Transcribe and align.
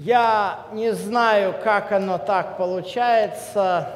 Я 0.00 0.60
не 0.70 0.92
знаю, 0.92 1.56
как 1.64 1.90
оно 1.90 2.18
так 2.18 2.56
получается. 2.56 3.88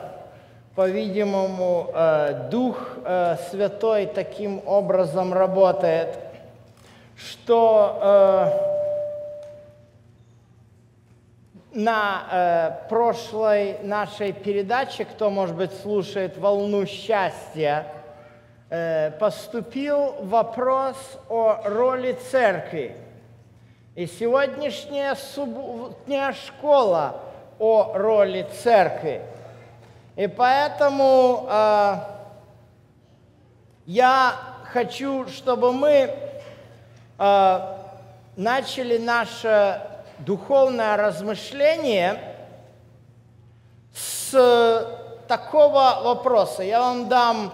По-видимому, 0.75 1.93
э, 1.95 2.49
Дух 2.51 2.97
э, 3.05 3.37
Святой 3.49 4.07
таким 4.07 4.61
образом 4.67 5.33
работает, 5.33 6.19
что 7.17 8.51
э, 11.73 11.79
на 11.79 12.81
прошлой 12.89 13.79
нашей 13.85 14.33
передаче, 14.33 15.05
кто, 15.05 15.31
может 15.31 15.55
быть, 15.55 15.73
слушает 15.83 16.37
«Волну 16.37 16.85
счастья», 16.85 17.87
поступил 19.21 20.17
вопрос 20.21 20.97
о 21.29 21.61
роли 21.65 22.19
церкви. 22.31 22.97
И 23.95 24.07
сегодняшняя 24.07 25.15
субботняя 25.15 26.33
школа 26.33 27.21
о 27.59 27.93
роли 27.93 28.49
церкви. 28.63 29.21
И 30.17 30.27
поэтому 30.29 31.47
э, 31.47 31.97
я 33.85 34.33
хочу, 34.65 35.29
чтобы 35.29 35.75
мы 35.75 36.11
э, 37.19 37.77
начали 38.37 38.97
наше 38.97 39.83
духовное 40.21 40.97
размышление 40.97 42.19
с 43.95 44.89
такого 45.29 46.01
вопроса. 46.03 46.63
Я 46.63 46.81
вам 46.81 47.11
дам 47.11 47.53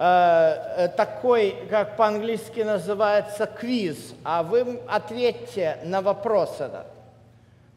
такой, 0.00 1.66
как 1.68 1.96
по-английски 1.96 2.60
называется, 2.60 3.44
квиз, 3.46 4.14
а 4.24 4.42
вы 4.42 4.80
ответьте 4.88 5.76
на 5.84 6.00
вопрос 6.00 6.58
этот. 6.58 6.86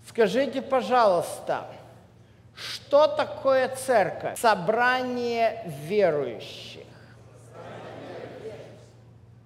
Скажите, 0.08 0.62
пожалуйста, 0.62 1.66
что 2.56 3.08
такое 3.08 3.68
церковь? 3.76 4.40
Собрание 4.40 5.64
верующих. 5.66 6.84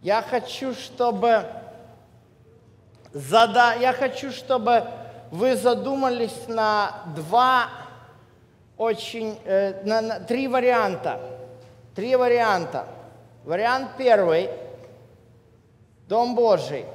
Я 0.04 0.22
хочу, 0.22 0.76
чтобы 0.76 1.46
зада... 3.12 3.74
я 3.80 3.92
хочу, 3.94 4.32
чтобы 4.32 4.84
вы 5.32 5.56
задумались 5.56 6.48
на 6.48 6.92
два 7.16 7.70
очень, 8.78 9.40
э, 9.46 9.84
на, 9.84 10.02
на 10.02 10.20
три 10.20 10.48
варианта 10.48 11.20
Три 11.98 12.16
варианта. 12.16 12.86
Вариант 13.44 13.98
первый– 13.98 14.52
Дом 16.08 16.36
Божий. 16.36 16.86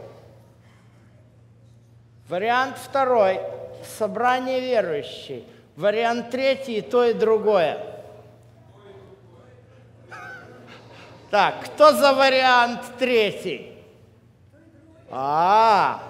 Вариант 2.28 2.78
второй– 2.78 3.40
собрание 3.98 4.60
верующих. 4.60 5.42
Вариант 5.74 6.30
третий– 6.30 6.80
то 6.82 7.04
и 7.04 7.14
другое. 7.14 7.84
Так, 11.32 11.64
кто 11.64 11.90
за 11.94 12.12
вариант 12.12 12.82
третий? 13.00 13.76
А, 15.10 16.00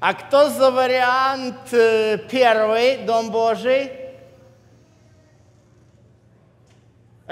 а 0.00 0.14
кто 0.14 0.48
за 0.48 0.72
вариант 0.72 1.72
э, 1.72 2.18
первый, 2.28 2.96
Дом 3.04 3.30
Божий? 3.30 3.92
А 3.92 4.08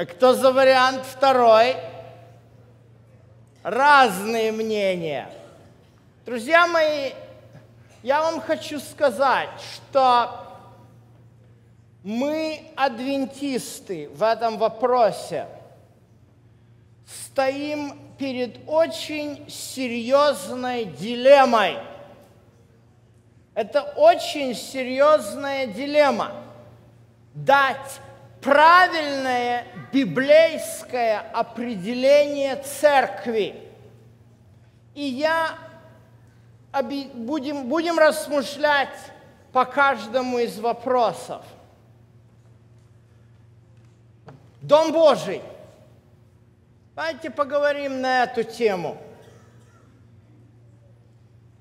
кто 0.05 0.35
за 0.35 0.53
вариант 0.53 1.07
второй? 1.07 1.77
Разные 3.63 4.53
мнения. 4.53 5.31
Друзья 6.27 6.67
мои, 6.67 7.13
я 8.03 8.21
вам 8.21 8.43
хочу 8.43 8.79
сказать, 8.79 9.49
что 9.75 10.47
мы, 12.03 12.61
адвентисты, 12.77 14.09
в 14.11 14.23
этом 14.23 14.59
вопросе 14.59 15.47
стоим 17.07 17.99
перед 18.19 18.59
очень 18.67 19.49
серьезной 19.49 20.85
дилеммой. 20.85 21.79
Это 23.55 23.81
очень 23.83 24.55
серьезная 24.55 25.67
дилемма. 25.67 26.33
Дать 27.35 28.01
правильное 28.47 29.67
библейское 29.93 31.19
определение 31.33 32.55
церкви. 32.55 33.61
И 34.95 35.03
я 35.03 35.59
будем, 37.15 37.69
будем 37.69 37.99
размышлять 37.99 38.97
по 39.53 39.65
каждому 39.65 40.39
из 40.39 40.61
вопросов. 40.61 41.45
Дом 44.63 44.93
Божий. 44.93 45.43
Давайте 46.95 47.31
поговорим 47.31 48.01
на 48.01 48.23
эту 48.23 48.45
тему. 48.45 48.97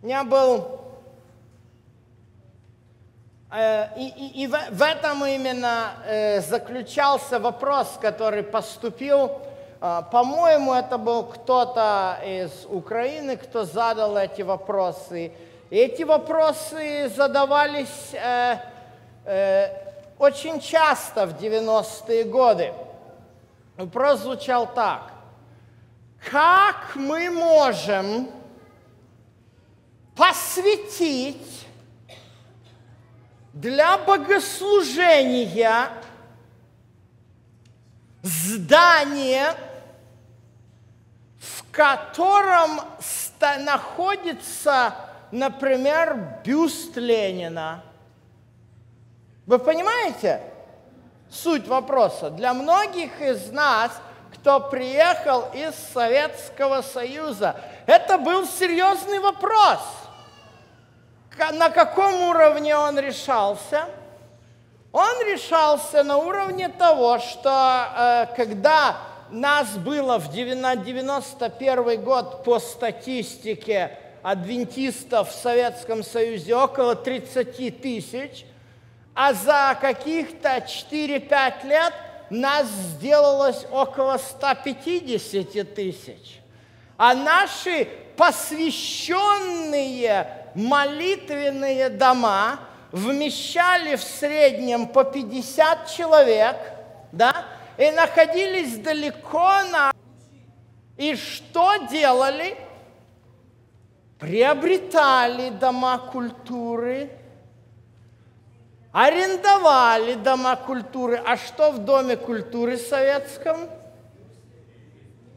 У 0.03 0.06
меня 0.06 0.23
был 0.23 0.75
и, 3.96 4.08
и, 4.08 4.44
и 4.44 4.48
в, 4.48 4.82
этом 4.82 5.26
именно 5.26 5.94
э, 6.06 6.42
заключался 6.42 7.40
вопрос, 7.40 7.98
который 8.02 8.44
поступил. 8.44 9.32
Э, 9.82 10.02
по-моему, 10.12 10.74
это 10.74 10.98
был 10.98 11.24
кто-то 11.24 12.20
из 12.26 12.66
Украины, 12.68 13.38
кто 13.38 13.64
задал 13.64 14.18
эти 14.18 14.42
вопросы. 14.42 15.32
И 15.70 15.78
эти 15.78 16.04
вопросы 16.04 17.10
задавались 17.16 18.14
э, 18.14 18.58
э, 19.26 19.70
очень 20.20 20.60
часто 20.60 21.26
в 21.26 21.42
90-е 21.42 22.26
годы. 22.26 22.74
Вопрос 23.78 24.20
звучал 24.20 24.68
так. 24.74 25.12
Как 26.30 26.96
мы 26.96 27.30
можем 27.30 28.30
посвятить 30.16 31.65
для 33.56 33.98
богослужения 33.98 35.90
здание, 38.22 39.54
в 41.40 41.72
котором 41.72 42.82
находится, 43.60 44.94
например, 45.32 46.42
бюст 46.44 46.98
Ленина. 46.98 47.82
Вы 49.46 49.60
понимаете 49.60 50.42
суть 51.30 51.68
вопроса? 51.68 52.32
Для 52.32 52.54
многих 52.54 53.22
из 53.22 53.52
нас, 53.52 53.92
кто 54.34 54.60
приехал 54.60 55.50
из 55.54 55.76
Советского 55.94 56.82
Союза, 56.82 57.56
это 57.86 58.18
был 58.18 58.46
серьезный 58.46 59.20
вопрос– 59.20 59.80
на 61.38 61.69
каком 61.69 62.23
уровне 62.23 62.75
он 62.75 63.00
решался? 63.00 63.85
Он 64.91 65.22
решался 65.25 66.03
на 66.03 66.18
уровне 66.18 66.68
того, 66.69 67.19
что 67.19 67.88
э, 67.97 68.28
когда 68.38 68.97
нас 69.29 69.78
было 69.78 70.18
в 70.18 70.31
91 70.31 72.01
год 72.01 72.46
по 72.46 72.57
статистике 72.59 74.00
адвентистов 74.23 75.31
в 75.31 75.34
Советском 75.34 76.01
Союзе 76.03 76.56
около 76.56 76.96
30 76.96 77.81
тысяч, 77.81 78.46
а 79.13 79.34
за 79.34 79.78
каких-то 79.79 80.57
4-5 80.57 81.67
лет 81.67 81.94
нас 82.29 82.67
сделалось 82.67 83.66
около 83.72 84.17
150 84.17 85.75
тысяч. 85.75 86.40
А 86.97 87.13
наши 87.13 87.88
посвященные 88.16 90.45
молитвенные 90.56 91.90
дома 91.90 92.60
вмещали 92.92 93.96
в 93.96 94.03
среднем 94.03 94.88
по 94.88 95.03
50 95.03 95.88
человек, 95.88 96.56
да, 97.12 97.46
и 97.78 97.91
находились 97.91 98.78
далеко 98.78 99.52
на... 99.72 99.91
И 100.97 101.16
что 101.16 101.76
делали? 101.91 102.58
Приобретали 104.18 105.50
дома 105.50 105.97
культуры, 105.97 107.12
арендовали 108.94 110.14
дома 110.14 110.56
культуры. 110.56 111.22
А 111.26 111.35
что 111.35 111.72
в 111.72 111.79
Доме 111.79 112.16
культуры 112.16 112.78
советском? 112.78 113.70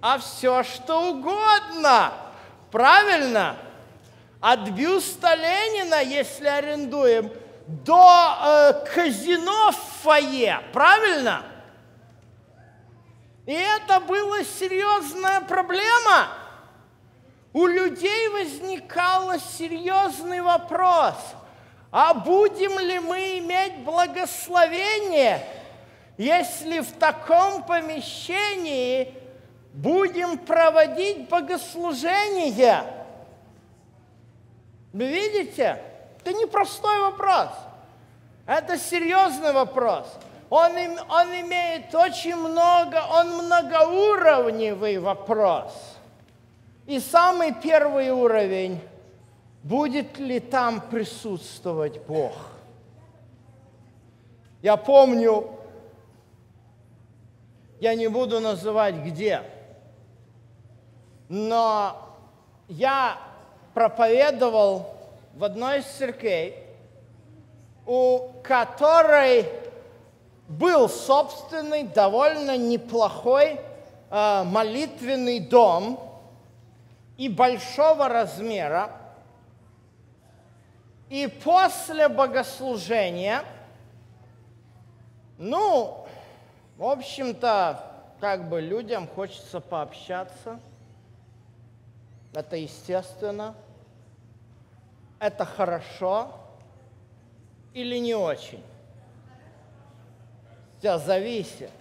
А 0.01 0.19
все, 0.19 0.63
что 0.63 1.11
угодно. 1.11 2.13
Правильно? 2.71 3.57
От 4.41 4.71
бюста 4.71 5.35
Ленина, 5.35 6.01
если 6.01 6.47
арендуем, 6.47 7.33
до 7.67 8.37
э, 8.41 8.73
казино 8.95 9.73
в 9.73 10.03
фойе, 10.03 10.61
правильно? 10.73 11.43
И 13.47 13.53
это 13.53 14.01
была 14.01 14.45
серьезная 14.45 15.41
проблема. 15.41 16.29
У 17.53 17.67
людей 17.67 18.29
возникал 18.29 19.39
серьезный 19.41 20.41
вопрос. 20.41 21.15
А 21.91 22.15
будем 22.15 22.79
ли 22.79 23.01
мы 23.01 23.39
иметь 23.39 23.79
благословение, 23.79 25.45
если 26.17 26.81
в 26.81 26.93
таком 26.93 27.65
помещении 27.65 29.15
будем 29.73 30.39
проводить 30.39 31.29
богослужение? 31.29 32.98
Вы 34.93 35.07
видите? 35.07 35.83
Это 36.21 36.33
непростой 36.33 37.01
вопрос. 37.01 37.51
Это 38.47 38.79
серьезный 38.79 39.53
вопрос. 39.53 40.07
Он, 40.51 40.73
он 41.11 41.29
имеет 41.41 41.95
очень 41.95 42.37
много, 42.37 43.03
он 43.11 43.45
многоуровневый 43.45 44.99
вопрос. 44.99 45.73
И 46.87 47.01
самый 47.01 47.55
первый 47.55 48.11
уровень– 48.11 48.81
будет 49.63 50.19
ли 50.19 50.41
там 50.41 50.81
присутствовать 50.81 52.01
Бог. 52.07 52.33
Я 54.63 54.77
помню, 54.77 55.51
я 57.81 57.95
не 57.95 58.09
буду 58.09 58.41
называть 58.41 58.97
где, 58.97 59.43
но 61.29 62.17
я 62.69 63.19
проповедовал 63.79 64.93
в 65.35 65.45
одной 65.45 65.79
из 65.79 65.85
церквей, 65.85 66.57
у 67.87 68.33
которой 68.43 69.47
был 70.49 70.89
собственный, 70.89 71.85
довольно 71.85 72.57
неплохой 72.57 73.61
э, 74.11 74.43
молитвенный 74.43 75.39
дом 75.39 76.01
и 77.17 77.29
большого 77.29 78.09
размера. 78.09 78.91
И 81.09 81.29
после 81.29 82.09
богослужения, 82.09 83.45
ну, 85.39 86.05
в 86.77 86.85
общем-то, 86.85 87.81
как 88.19 88.49
бы 88.49 88.61
людям 88.61 89.07
хочется 89.07 89.61
пообщаться. 89.61 90.59
Это 92.35 92.57
естественно. 92.57 93.55
Это 95.19 95.45
хорошо 95.45 96.33
или 97.75 97.99
не 97.99 98.15
очень. 98.15 98.63
Все 100.79 100.99
зависит. 100.99 101.73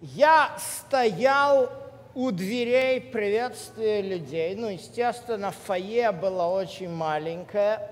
Я 0.00 0.56
стоял 0.58 1.70
у 2.14 2.30
дверей 2.30 3.00
приветствия 3.00 4.00
людей. 4.00 4.54
Ну, 4.54 4.68
естественно, 4.68 5.50
фойе 5.50 6.12
было 6.12 6.44
очень 6.44 6.88
маленькое. 6.88 7.90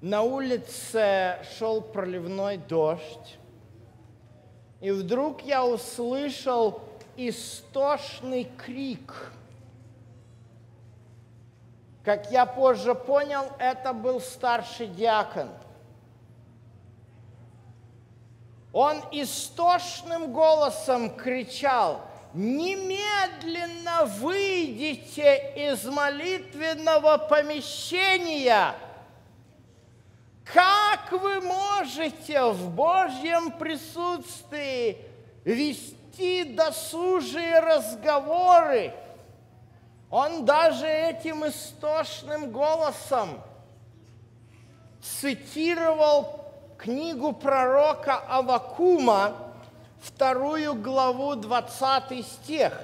На 0.00 0.22
улице 0.22 1.38
шел 1.58 1.80
проливной 1.80 2.58
дождь. 2.58 3.38
И 4.80 4.90
вдруг 4.90 5.42
я 5.42 5.64
услышал 5.64 6.80
истошный 7.16 8.48
крик. 8.56 9.32
Как 12.04 12.30
я 12.30 12.46
позже 12.46 12.94
понял, 12.94 13.44
это 13.58 13.92
был 13.92 14.20
старший 14.20 14.88
диакон. 14.88 15.48
Он 18.72 18.98
истошным 19.12 20.32
голосом 20.32 21.14
кричал– 21.16 22.00
немедленно 22.34 24.04
выйдите 24.04 25.52
из 25.54 25.84
молитвенного 25.84 27.18
помещения. 27.18 28.74
Как 30.44 31.12
вы 31.12 31.40
можете 31.40 32.42
в 32.44 32.70
Божьем 32.70 33.52
присутствии 33.52 34.98
вести 35.44 36.44
досужие 36.44 37.60
разговоры? 37.60 38.92
Он 40.12 40.44
даже 40.44 40.86
этим 40.86 41.48
истошным 41.48 42.52
голосом 42.52 43.40
цитировал 45.00 46.52
книгу 46.76 47.32
пророка 47.32 48.18
Авакума, 48.28 49.32
вторую 50.02 50.74
главу, 50.74 51.34
20 51.34 52.26
стих. 52.26 52.78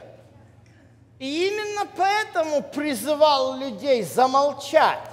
И 1.19 1.49
именно 1.49 1.87
поэтому 1.99 2.63
призывал 2.63 3.59
людей 3.59 4.03
замолчать. 4.05 5.13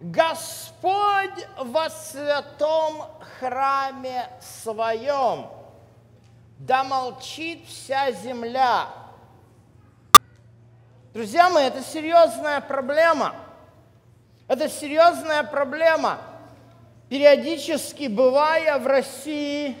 Господь 0.00 1.48
во 1.56 1.88
святом 1.88 3.02
храме 3.38 4.28
своем, 4.42 5.46
да 6.58 6.84
молчит 6.84 7.66
вся 7.66 8.12
земля. 8.12 9.03
Друзья 11.14 11.48
мои, 11.48 11.66
это 11.66 11.80
серьезная 11.80 12.60
проблема. 12.60 13.36
Это 14.48 14.68
серьезная 14.68 15.44
проблема. 15.44 16.18
Периодически 17.08 18.08
бывая 18.08 18.80
в 18.80 18.86
России, 18.88 19.78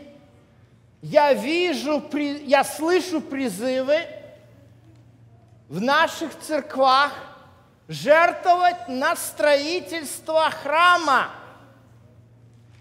я 1.02 1.32
вижу, 1.32 2.00
я 2.44 2.62
слышу 2.62 3.20
призывы 3.20 3.98
в 5.68 5.80
наших 5.80 6.38
церквах 6.38 7.12
жертвовать 7.88 8.86
на 8.86 9.16
строительство 9.16 10.48
храма. 10.50 11.30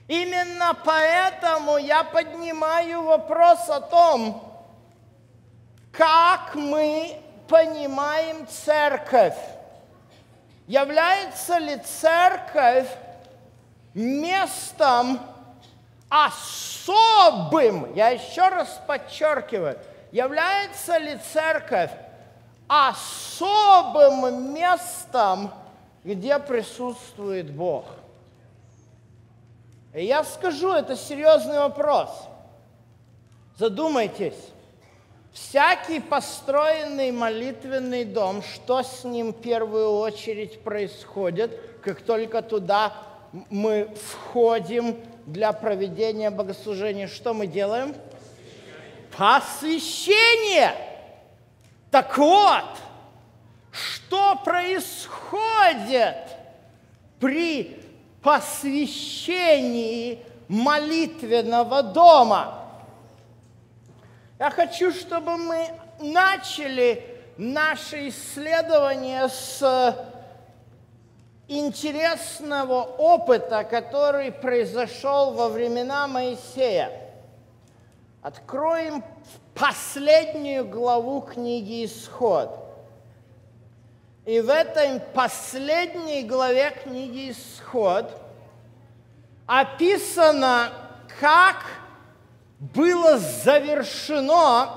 Именно 0.08 0.78
поэтому 0.86 1.78
я 1.80 2.04
поднимаю 2.04 3.02
вопрос 3.02 3.68
о 3.68 3.82
том, 3.82 4.64
как 5.92 6.54
мы 6.54 7.20
понимаем 7.54 8.48
церковь. 8.48 9.38
Является 10.66 11.60
ли 11.60 11.78
церковь 11.78 12.88
местом, 13.94 15.20
особым, 16.10 17.94
я 17.94 18.10
еще 18.10 18.48
раз 18.48 18.82
подчеркиваю, 18.88 19.78
является 20.12 20.98
ли 20.98 21.20
церковь 21.32 21.92
особым 22.68 24.52
местом, 24.52 25.52
где 26.04 26.40
присутствует 26.40 27.54
Бог? 27.54 27.86
И 29.94 30.06
я 30.06 30.24
скажу, 30.24 30.72
это 30.74 30.96
серьезный 30.96 31.60
вопрос. 31.60 32.10
Задумайтесь. 33.60 34.53
Всякий 35.34 36.00
построенный 36.00 37.12
молитвенный 37.12 38.06
дом, 38.06 38.44
что 38.44 38.84
с 38.84 39.04
ним 39.04 39.34
в 39.34 39.42
первую 39.42 39.98
очередь 39.98 40.62
происходит, 40.62 41.60
как 41.82 42.02
только 42.02 42.44
туда 42.44 42.94
мы 43.50 43.90
входим 44.12 44.96
для 45.26 45.52
проведения 45.52 46.30
богослужения, 46.30 47.08
что 47.08 47.34
мы 47.34 47.48
делаем? 47.48 47.96
Посвящение. 49.18 50.76
Так 51.90 52.16
вот, 52.16 52.66
что 53.72 54.36
происходит 54.46 56.16
при 57.20 57.82
посвящении 58.22 60.20
молитвенного 60.48 61.82
дома? 61.82 62.63
Я 64.40 64.50
хочу, 64.50 64.92
чтобы 64.92 65.38
мы 65.38 65.68
начали 66.00 67.06
наше 67.38 68.10
исследование 68.10 69.30
с 69.30 69.96
интересного 71.48 72.82
опыта, 72.84 73.64
который 73.64 74.32
произошел 74.32 75.34
во 75.34 75.50
времена 75.50 76.08
Моисея. 76.08 76.92
Откроем 78.22 79.04
последнюю 79.54 80.66
главу 80.66 81.22
книги 81.22 81.86
«Исход». 81.86 82.60
И 84.26 84.40
в 84.40 84.50
этой 84.50 85.00
последней 85.14 86.24
главе 86.24 86.72
книги 86.72 87.32
«Исход» 87.32 88.10
описано, 89.46 90.70
как 91.20 91.66
было 92.74 93.18
завершено 93.18 94.70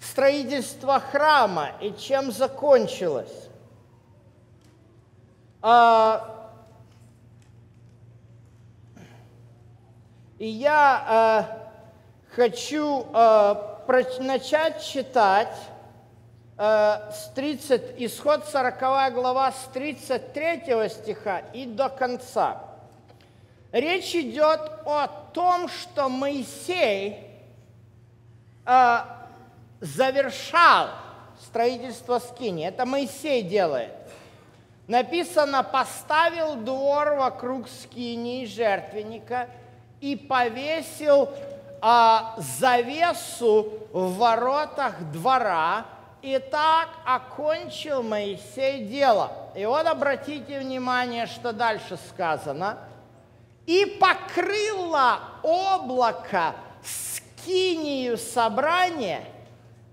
строительство 0.00 0.98
храма 0.98 1.72
и 1.80 1.92
чем 1.92 2.32
закончилось. 2.32 3.50
А, 5.60 6.50
и 10.38 10.46
я 10.46 11.04
а, 11.06 11.70
хочу 12.34 13.06
а, 13.12 13.74
начать 14.20 14.82
читать 14.82 15.54
э, 16.56 16.62
с 17.12 17.30
30, 17.34 17.94
исход 17.98 18.46
40 18.46 19.12
глава 19.12 19.52
с 19.52 19.68
33 19.74 20.88
стиха 20.88 21.40
и 21.52 21.66
до 21.66 21.90
конца. 21.90 22.73
Речь 23.74 24.14
идет 24.14 24.60
о 24.86 25.08
том, 25.32 25.68
что 25.68 26.08
Моисей 26.08 27.26
э, 28.64 28.98
завершал 29.80 30.90
строительство 31.40 32.20
скини. 32.20 32.68
Это 32.68 32.86
Моисей 32.86 33.42
делает. 33.42 33.90
Написано, 34.86 35.64
поставил 35.64 36.54
двор 36.54 37.14
вокруг 37.14 37.66
скинии 37.68 38.46
жертвенника 38.46 39.48
и 40.00 40.14
повесил 40.14 41.30
а, 41.80 42.36
завесу 42.38 43.72
в 43.92 44.18
воротах 44.18 45.00
двора, 45.10 45.84
и 46.22 46.38
так 46.38 46.90
окончил 47.04 48.04
Моисей 48.04 48.84
дело. 48.84 49.32
И 49.56 49.66
вот 49.66 49.84
обратите 49.88 50.60
внимание, 50.60 51.26
что 51.26 51.52
дальше 51.52 51.98
сказано. 52.08 52.78
И 53.66 53.86
покрыло 53.86 55.20
облако 55.42 56.54
скинию 56.82 58.18
собрания, 58.18 59.24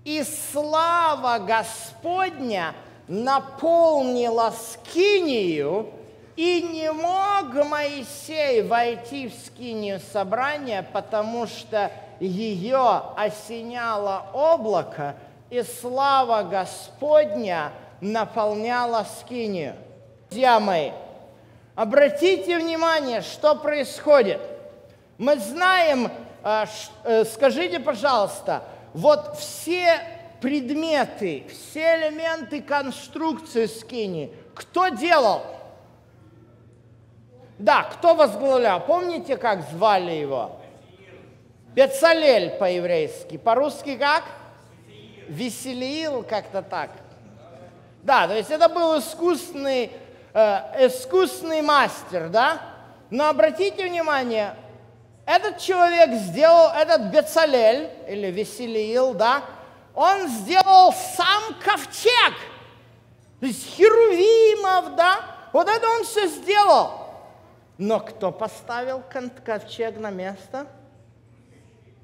и 0.04 0.24
слава 0.24 1.38
Господня 1.38 2.74
наполнила 3.08 4.52
скинию, 4.56 5.90
и 6.36 6.62
не 6.62 6.92
мог 6.92 7.52
Моисей 7.66 8.62
войти 8.62 9.28
в 9.28 9.34
скинию 9.46 10.00
собрания, 10.12 10.86
потому 10.92 11.46
что 11.46 11.90
ее 12.20 13.02
осеняло 13.16 14.26
облако, 14.32 15.16
и 15.50 15.62
слава 15.62 16.42
Господня 16.42 17.72
наполняла 18.00 19.06
скинию. 19.20 19.76
Друзья 20.30 20.58
мои, 20.58 20.92
обратите 21.74 22.58
внимание, 22.58 23.22
что 23.22 23.54
происходит. 23.54 24.40
Мы 25.18 25.38
знаем, 25.38 26.10
а, 26.42 26.66
э, 27.04 27.24
скажите, 27.24 27.80
пожалуйста, 27.80 28.64
вот 28.94 29.36
все 29.38 30.00
предметы, 30.40 31.44
все 31.48 31.96
элементы 31.98 32.60
конструкции 32.60 33.66
скини, 33.66 34.34
кто 34.54 34.88
делал? 34.88 35.42
Да, 37.58 37.84
кто 37.84 38.14
возглавлял? 38.14 38.84
Помните, 38.84 39.36
как 39.36 39.62
звали 39.70 40.10
его? 40.10 40.58
Бецалель 41.74 42.50
по-еврейски. 42.58 43.38
По-русски 43.38 43.96
как? 43.96 44.24
Веселиил, 45.28 46.24
как-то 46.24 46.60
так. 46.62 46.90
Да, 48.02 48.26
то 48.26 48.36
есть 48.36 48.50
это 48.50 48.68
был 48.68 48.98
искусный, 48.98 49.92
э, 50.34 50.86
искусный 50.86 51.62
мастер, 51.62 52.28
да? 52.28 52.60
Но 53.10 53.28
обратите 53.28 53.86
внимание, 53.86 54.54
этот 55.26 55.58
человек 55.58 56.14
сделал, 56.14 56.70
этот 56.72 57.12
Бецалель, 57.12 57.90
или 58.08 58.28
Веселиил, 58.28 59.14
да, 59.14 59.42
он 59.94 60.28
сделал 60.28 60.92
сам 60.92 61.54
ковчег. 61.62 62.34
То 63.40 63.46
есть 63.46 63.66
Херувимов, 63.76 64.96
да, 64.96 65.20
вот 65.52 65.68
это 65.68 65.88
он 65.88 66.04
все 66.04 66.26
сделал. 66.28 67.02
Но 67.78 68.00
кто 68.00 68.32
поставил 68.32 69.02
ковчег 69.44 69.98
на 69.98 70.10
место? 70.10 70.66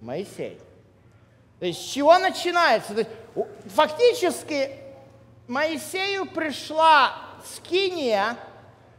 Моисей. 0.01 0.61
То 1.59 1.67
есть 1.67 1.81
с 1.81 1.93
чего 1.93 2.19
начинается? 2.19 2.95
То 2.95 3.01
есть, 3.01 3.11
фактически 3.75 4.71
Моисею 5.47 6.27
пришла 6.27 7.28
скиния 7.55 8.37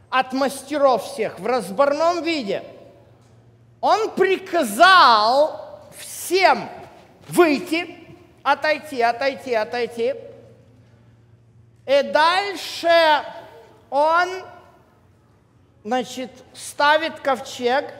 от 0.08 0.32
мастеров 0.32 1.04
всех 1.04 1.38
в 1.38 1.46
разборном 1.46 2.22
виде. 2.22 2.62
Он 3.80 4.10
приказал 4.10 5.88
всем 5.96 6.68
выйти, 7.28 7.96
отойти, 8.42 9.00
отойти, 9.00 9.54
отойти. 9.54 10.14
И 11.86 12.02
дальше 12.02 13.24
он 13.88 14.28
значит, 15.84 16.30
ставит 16.52 17.20
ковчег, 17.20 17.92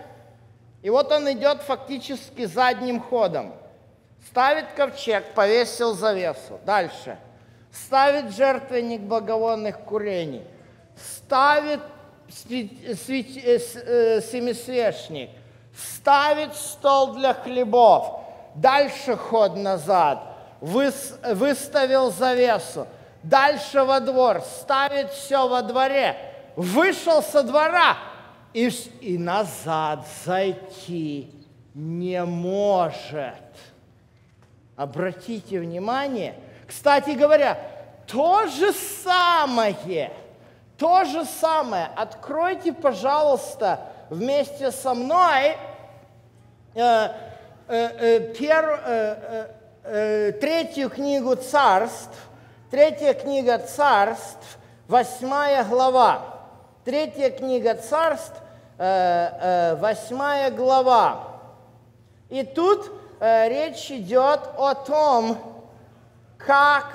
и 0.82 0.90
вот 0.90 1.10
он 1.12 1.30
идет 1.32 1.62
фактически 1.62 2.44
задним 2.44 3.00
ходом. 3.00 3.54
Ставит 4.28 4.72
ковчег, 4.72 5.34
повесил 5.34 5.94
завесу. 5.94 6.60
Дальше. 6.64 7.18
Ставит 7.72 8.34
жертвенник 8.34 9.00
благовонных 9.00 9.80
курений. 9.80 10.42
Ставит 10.96 11.80
э, 12.48 12.68
э, 12.84 14.20
семисвечник. 14.20 15.30
Ставит 15.76 16.54
стол 16.54 17.14
для 17.14 17.34
хлебов. 17.34 18.20
Дальше 18.54 19.16
ход 19.16 19.56
назад. 19.56 20.22
Выставил 20.60 22.10
завесу. 22.10 22.86
Дальше 23.22 23.82
во 23.82 24.00
двор. 24.00 24.42
Ставит 24.42 25.10
все 25.10 25.48
во 25.48 25.62
дворе 25.62 26.16
вышел 26.60 27.22
со 27.22 27.42
двора 27.42 27.96
и, 28.52 28.68
и 29.00 29.18
назад 29.18 30.06
зайти 30.24 31.30
не 31.74 32.22
может. 32.24 33.34
Обратите 34.76 35.60
внимание, 35.60 36.34
кстати 36.70 37.10
говоря, 37.10 37.58
то 38.06 38.46
же 38.46 38.72
самое, 38.72 40.12
то 40.78 41.04
же 41.04 41.24
самое. 41.24 41.90
Откройте, 41.96 42.72
пожалуйста, 42.72 43.80
вместе 44.08 44.70
со 44.70 44.94
мной 44.94 45.56
э, 46.76 46.76
э, 46.76 47.10
э, 47.66 48.20
пер, 48.34 48.82
э, 48.86 49.46
э, 49.82 50.32
третью 50.40 50.90
книгу 50.90 51.34
царств, 51.34 52.16
третья 52.70 53.14
книга 53.14 53.58
царств, 53.58 54.58
восьмая 54.86 55.64
глава. 55.64 56.22
Третья 56.84 57.30
книга 57.30 57.74
царств, 57.74 58.40
э, 58.78 58.84
э, 58.84 59.74
восьмая 59.74 60.52
глава. 60.52 61.40
И 62.28 62.44
тут 62.44 62.92
э, 63.18 63.48
речь 63.48 63.90
идет 63.90 64.40
о 64.56 64.74
том, 64.74 65.49
как 66.46 66.92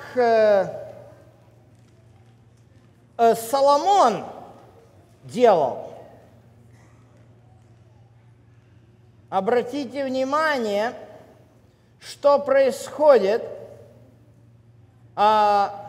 Соломон 3.36 4.24
делал. 5.24 5.94
Обратите 9.30 10.04
внимание, 10.04 10.92
что 11.98 12.38
происходит. 12.38 13.42
А, 15.14 15.86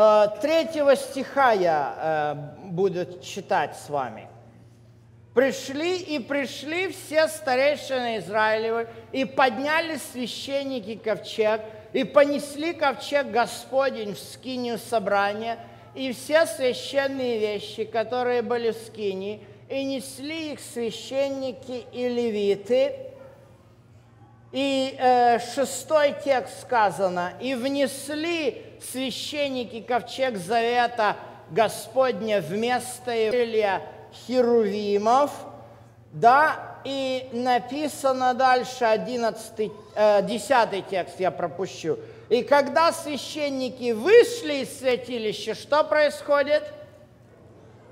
Э, 0.00 0.28
третьего 0.40 0.94
стиха 0.94 1.50
я 1.50 1.94
э, 1.96 2.66
буду 2.68 3.20
читать 3.20 3.76
с 3.76 3.88
вами. 3.88 4.27
«Пришли 5.38 5.98
и 5.98 6.18
пришли 6.18 6.88
все 6.88 7.28
старейшины 7.28 8.18
Израилевы, 8.18 8.88
и 9.12 9.24
подняли 9.24 9.96
священники 9.96 10.96
ковчег, 10.96 11.60
и 11.92 12.02
понесли 12.02 12.72
ковчег 12.72 13.30
Господень 13.30 14.16
в 14.16 14.18
скинию 14.18 14.78
собрания, 14.78 15.60
и 15.94 16.12
все 16.12 16.44
священные 16.44 17.38
вещи, 17.38 17.84
которые 17.84 18.42
были 18.42 18.72
в 18.72 18.78
скинии, 18.78 19.40
и 19.68 19.84
несли 19.84 20.54
их 20.54 20.58
священники 20.58 21.84
и 21.92 22.08
левиты, 22.08 22.96
и 24.50 24.96
э, 24.98 25.38
шестой 25.54 26.16
текст 26.24 26.62
сказано, 26.62 27.34
и 27.40 27.54
внесли 27.54 28.60
священники 28.90 29.82
ковчег 29.82 30.36
завета 30.36 31.14
Господня 31.52 32.40
вместо 32.40 33.12
крылья 33.30 33.82
херувимов, 34.26 35.30
да, 36.12 36.78
и 36.84 37.28
написано 37.32 38.34
дальше 38.34 38.84
11, 38.84 39.72
э, 39.94 40.22
10 40.22 40.82
текст 40.88 41.20
я 41.20 41.30
пропущу. 41.30 41.98
И 42.28 42.42
когда 42.42 42.92
священники 42.92 43.92
вышли 43.92 44.62
из 44.62 44.78
святилища, 44.78 45.54
что 45.54 45.84
происходит? 45.84 46.62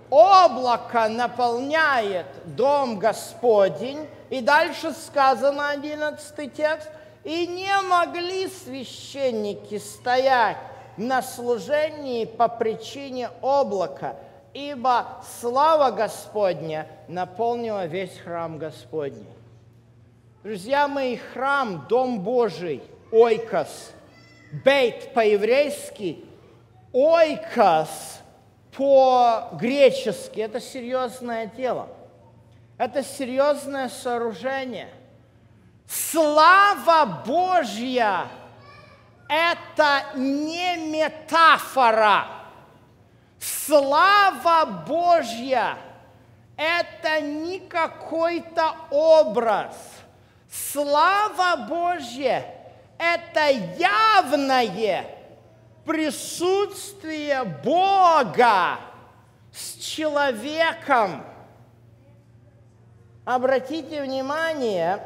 Облако 0.08 1.08
наполняет 1.08 2.26
дом 2.44 2.98
Господень, 2.98 4.06
и 4.30 4.40
дальше 4.40 4.92
сказано 4.92 5.70
11 5.70 6.54
текст, 6.54 6.88
и 7.24 7.46
не 7.46 7.80
могли 7.88 8.48
священники 8.48 9.78
стоять 9.78 10.58
на 10.96 11.22
служении 11.22 12.24
по 12.24 12.46
причине 12.48 13.30
облака, 13.42 14.16
ибо 14.56 15.06
слава 15.38 15.90
Господня 15.90 16.86
наполнила 17.08 17.84
весь 17.84 18.16
храм 18.18 18.56
Господний. 18.56 19.26
Друзья 20.42 20.88
мои, 20.88 21.16
храм, 21.16 21.86
Дом 21.88 22.20
Божий, 22.20 22.82
ойкос. 23.12 23.92
Бейт 24.64 25.12
по-еврейски, 25.12 26.24
ойкос 26.94 28.20
по-гречески. 28.74 30.40
Это 30.40 30.58
серьезное 30.58 31.46
дело. 31.46 31.88
Это 32.78 33.02
серьезное 33.02 33.90
сооружение. 33.90 34.88
Слава 35.86 37.22
Божья– 37.26 38.28
это 39.28 40.16
не 40.16 40.76
метафора. 40.92 42.35
Слава 43.38 44.64
Божья– 44.86 45.78
это 46.56 47.20
не 47.20 47.60
какой-то 47.60 48.74
образ. 48.90 49.76
Слава 50.50 51.66
Божья– 51.66 52.44
это 52.98 53.50
явное 53.78 55.06
присутствие 55.84 57.44
Бога 57.44 58.78
с 59.52 59.74
человеком. 59.74 61.24
Обратите 63.24 64.02
внимание, 64.02 65.00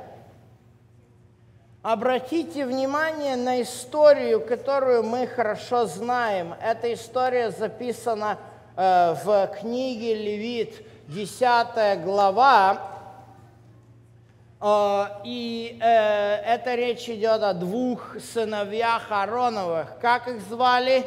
обратите 1.83 2.67
внимание 2.67 3.37
на 3.37 3.63
историю, 3.63 4.41
которую 4.41 5.03
мы 5.03 5.27
хорошо 5.27 5.87
знаем. 5.87 6.55
Эта 6.63 6.93
история 6.93 7.51
записана 7.51 8.39
э, 8.77 9.15
в 9.25 9.47
книге 9.61 10.15
Левит, 10.15 10.87
10 11.09 12.05
глава, 12.05 12.91
Э, 14.61 15.07
и 15.25 15.79
э, 15.81 16.35
эта 16.55 16.75
речь 16.75 17.09
идет 17.09 17.43
о 17.43 17.55
двух 17.55 18.17
сыновьях 18.21 19.11
Аароновых. 19.11 19.99
Как 20.01 20.29
их 20.29 20.41
звали? 20.43 21.05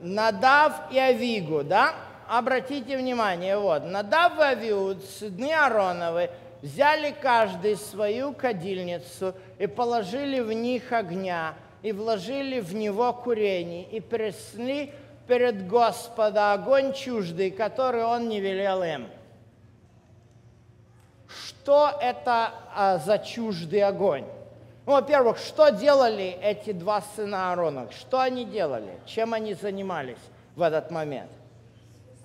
Надав 0.00 0.92
и 0.92 0.98
Авигу, 0.98 1.64
да? 1.64 1.94
Обратите 2.28 2.96
внимание, 2.96 3.58
вот, 3.58 3.84
Надав 3.84 4.38
и 4.38 4.42
Авиуд, 4.42 5.02
сыны 5.02 5.50
Аароновы, 5.52 6.30
взяли 6.62 7.14
каждый 7.22 7.76
свою 7.76 8.32
кадильницу 8.32 9.34
и 9.58 9.66
положили 9.66 10.40
в 10.40 10.52
них 10.52 10.92
огня, 10.92 11.54
и 11.82 11.92
вложили 11.92 12.60
в 12.60 12.74
него 12.74 13.12
курение, 13.12 13.84
и 13.84 14.00
принесли 14.00 14.92
перед 15.26 15.68
Господа 15.68 16.52
огонь 16.52 16.92
чуждый, 16.92 17.50
который 17.50 18.04
он 18.04 18.28
не 18.28 18.40
велел 18.40 18.82
им– 18.82 19.08
что 21.28 21.98
это 22.00 22.54
а, 22.74 22.96
за 22.96 23.18
чуждый 23.18 23.82
огонь? 23.82 24.24
Ну, 24.86 24.92
во-первых, 24.92 25.36
что 25.36 25.68
делали 25.68 26.38
эти 26.40 26.72
два 26.72 27.02
сына 27.14 27.50
Аарона? 27.50 27.90
Что 27.90 28.20
они 28.20 28.46
делали? 28.46 28.98
Чем 29.04 29.34
они 29.34 29.52
занимались 29.52 30.16
в 30.56 30.62
этот 30.62 30.90
момент? 30.90 31.30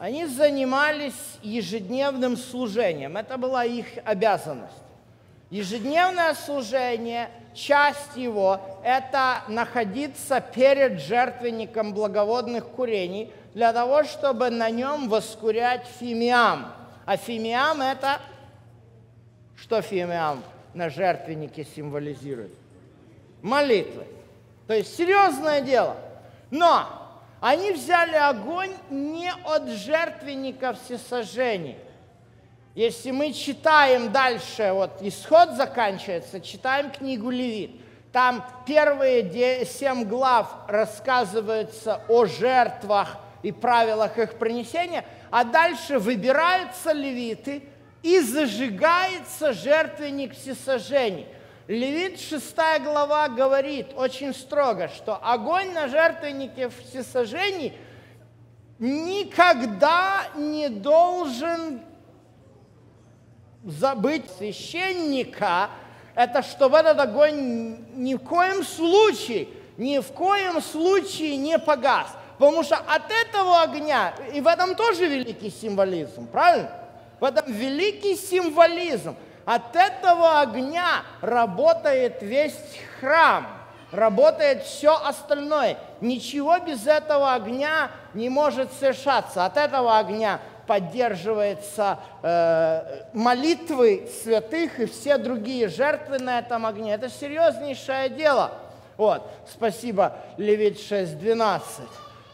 Они 0.03 0.25
занимались 0.25 1.37
ежедневным 1.41 2.35
служением. 2.35 3.15
Это 3.15 3.37
была 3.37 3.63
их 3.63 3.85
обязанность. 4.03 4.73
Ежедневное 5.49 6.33
служение, 6.33 7.29
часть 7.53 8.17
его, 8.17 8.59
это 8.83 9.43
находиться 9.47 10.41
перед 10.41 10.99
жертвенником 10.99 11.93
благоводных 11.93 12.67
курений 12.67 13.31
для 13.53 13.71
того, 13.71 14.03
чтобы 14.03 14.49
на 14.49 14.69
нем 14.69 15.07
воскурять 15.07 15.87
фимиам. 16.01 16.65
А 17.05 17.15
фимиам– 17.15 17.81
это 17.81 18.19
что 19.55 19.81
фимиам 19.81 20.43
на 20.73 20.89
жертвеннике 20.89 21.63
символизирует? 21.63 22.51
Молитвы. 23.41 24.05
То 24.67 24.73
есть 24.73 24.97
серьезное 24.97 25.61
дело. 25.61 25.95
Но 26.51 27.02
они 27.43 27.71
взяли 27.71 28.15
огонь 28.15 28.71
не 28.89 29.31
от 29.43 29.67
жертвенника 29.69 30.73
всесожжений. 30.73 31.77
Если 32.73 33.11
мы 33.11 33.33
читаем 33.33 34.11
дальше, 34.11 34.71
вот 34.73 35.01
исход 35.01 35.51
заканчивается, 35.51 36.39
читаем 36.39 36.89
книгу 36.89 37.29
Левит, 37.29 37.71
там 38.11 38.45
первые 38.65 39.65
семь 39.65 40.05
глав 40.05 40.47
рассказываются 40.67 42.01
о 42.07 42.25
жертвах 42.25 43.17
и 43.43 43.51
правилах 43.51 44.17
их 44.17 44.39
принесения, 44.39 45.03
а 45.29 45.43
дальше 45.43 45.99
выбираются 45.99 46.91
левиты– 46.91 47.63
и 48.03 48.19
зажигается 48.19 49.53
жертвенник 49.53 50.35
всесожжений. 50.35 51.25
Левит 51.67 52.19
6 52.19 52.55
глава 52.83 53.29
говорит 53.29 53.87
очень 53.95 54.33
строго, 54.33 54.89
что 54.89 55.15
огонь 55.15 55.71
на 55.71 55.87
жертвеннике 55.87 56.69
всесожжений 56.69 57.73
никогда 58.79 60.25
не 60.35 60.67
должен 60.67 61.79
забыть 63.63 64.29
священника, 64.37 65.69
это 66.15 66.43
чтобы 66.43 66.77
этот 66.77 66.99
огонь 66.99 67.77
ни 67.95 68.15
в 68.15 68.19
коем 68.19 68.63
случае, 68.65 69.47
ни 69.77 69.99
в 69.99 70.11
коем 70.11 70.61
случае 70.61 71.37
не 71.37 71.57
погас. 71.57 72.07
Потому 72.37 72.63
что 72.63 72.75
от 72.75 73.03
этого 73.09 73.61
огня, 73.61 74.13
и 74.33 74.41
в 74.41 74.47
этом 74.47 74.75
тоже 74.75 75.05
великий 75.05 75.49
символизм, 75.49 76.27
правильно? 76.27 76.71
В 77.21 77.23
этом 77.23 77.49
великий 77.53 78.17
символизм. 78.17 79.15
От 79.45 79.75
этого 79.75 80.41
огня 80.41 81.03
работает 81.21 82.21
весь 82.21 82.57
храм, 82.99 83.47
работает 83.91 84.63
все 84.63 84.95
остальное. 84.95 85.77
Ничего 86.01 86.57
без 86.59 86.87
этого 86.87 87.33
огня 87.33 87.91
не 88.13 88.29
может 88.29 88.71
совершаться. 88.73 89.45
От 89.45 89.57
этого 89.57 89.97
огня 89.97 90.39
поддерживается 90.65 91.99
э, 92.21 93.03
молитвы 93.13 94.09
святых 94.23 94.79
и 94.79 94.85
все 94.85 95.17
другие 95.17 95.67
жертвы 95.67 96.19
на 96.19 96.39
этом 96.39 96.65
огне. 96.65 96.93
Это 96.93 97.09
серьезнейшее 97.09 98.09
дело. 98.09 98.51
Вот, 98.95 99.29
спасибо, 99.51 100.15
Левит 100.37 100.77
6.12. 100.77 101.61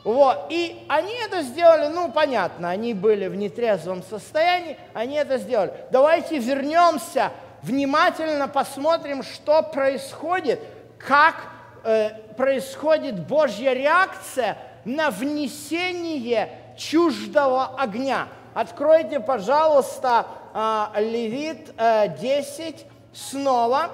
Вот. 0.10 0.48
И 0.50 0.84
они 0.88 1.14
это 1.24 1.44
сделали, 1.44 1.86
ну, 1.86 2.12
понятно, 2.12 2.72
они 2.72 2.96
были 2.96 3.28
в 3.28 3.36
нетрезвом 3.36 4.02
состоянии, 4.02 4.76
они 4.96 5.18
это 5.18 5.38
сделали. 5.38 5.72
Давайте 5.92 6.40
вернемся, 6.40 7.32
внимательно 7.62 8.48
посмотрим, 8.48 9.22
что 9.22 9.62
происходит, 9.62 10.62
как 10.98 11.36
э, 11.84 12.10
происходит 12.36 13.28
Божья 13.28 13.74
реакция 13.74 14.58
на 14.84 15.12
внесение 15.12 16.50
чуждого 16.76 17.76
огня. 17.78 18.30
Откройте, 18.56 19.20
пожалуйста, 19.20 20.26
э, 20.56 21.02
Левит 21.02 21.72
э, 21.78 22.18
10 22.20 22.84
снова 23.14 23.92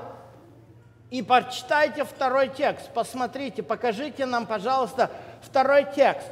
и 1.12 1.22
прочитайте 1.22 2.06
второй 2.06 2.48
текст. 2.48 2.90
Посмотрите, 2.94 3.64
покажите 3.64 4.26
нам, 4.26 4.46
пожалуйста, 4.46 5.12
Второй 5.46 5.86
текст. 5.96 6.28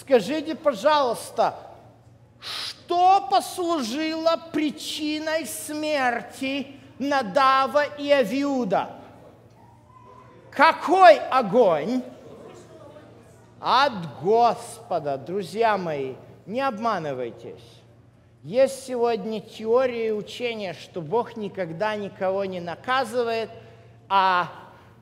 Скажите, 0.00 0.54
пожалуйста, 0.54 1.54
что 2.40 3.26
послужило 3.30 4.40
причиной 4.52 5.46
смерти 5.46 6.68
Надава 6.98 7.84
и 7.84 8.10
Авиуда? 8.10 8.90
Какой 10.50 11.18
огонь? 11.18 12.02
От 13.60 14.20
Господа, 14.20 15.16
друзья 15.16 15.78
мои, 15.78 16.14
не 16.46 16.60
обманывайтесь. 16.60 17.82
Есть 18.42 18.84
сегодня 18.84 19.40
теория 19.40 20.08
и 20.08 20.12
учение, 20.12 20.74
что 20.74 21.00
Бог 21.00 21.36
никогда 21.36 21.96
никого 21.96 22.44
не 22.44 22.60
наказывает, 22.60 23.50
а, 24.08 24.48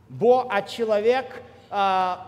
Бог, 0.08 0.46
а 0.50 0.62
человек 0.62 1.42
а, 1.70 2.26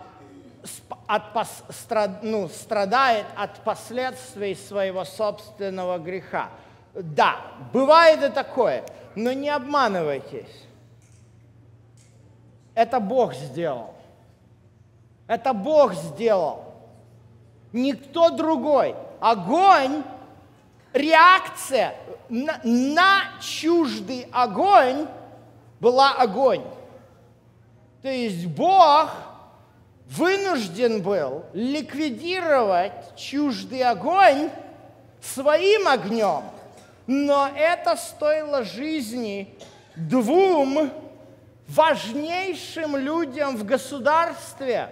от, 1.07 2.23
ну, 2.23 2.49
страдает 2.49 3.27
от 3.37 3.61
последствий 3.65 4.55
своего 4.55 5.05
собственного 5.05 5.99
греха. 5.99 6.51
Да, 6.95 7.37
бывает 7.73 8.23
и 8.23 8.29
такое, 8.29 8.85
но 9.15 9.33
не 9.33 9.49
обманывайтесь. 9.49 10.65
Это 12.75 13.01
Бог 13.01 13.35
сделал. 13.35 13.95
Это 15.27 15.53
Бог 15.53 15.95
сделал. 15.95 16.75
Никто 17.73 18.31
другой. 18.31 18.95
Огонь, 19.21 20.03
реакция 20.93 21.95
на, 22.29 22.61
на 22.65 23.23
чуждый 23.41 24.29
огонь 24.33 25.07
была 25.81 26.13
огонь. 26.13 26.65
То 28.03 28.09
есть 28.09 28.47
Бог– 28.47 29.11
вынужден 30.11 31.03
был 31.03 31.45
ликвидировать 31.53 33.17
чуждый 33.17 33.83
огонь 33.83 34.51
своим 35.21 35.89
огнем. 35.89 36.43
Но 37.07 37.49
это 37.55 37.97
стоило 37.97 38.65
жизни 38.65 39.57
двум 39.97 40.91
важнейшим 41.69 42.97
людям 42.97 43.57
в 43.57 43.65
государстве. 43.65 44.91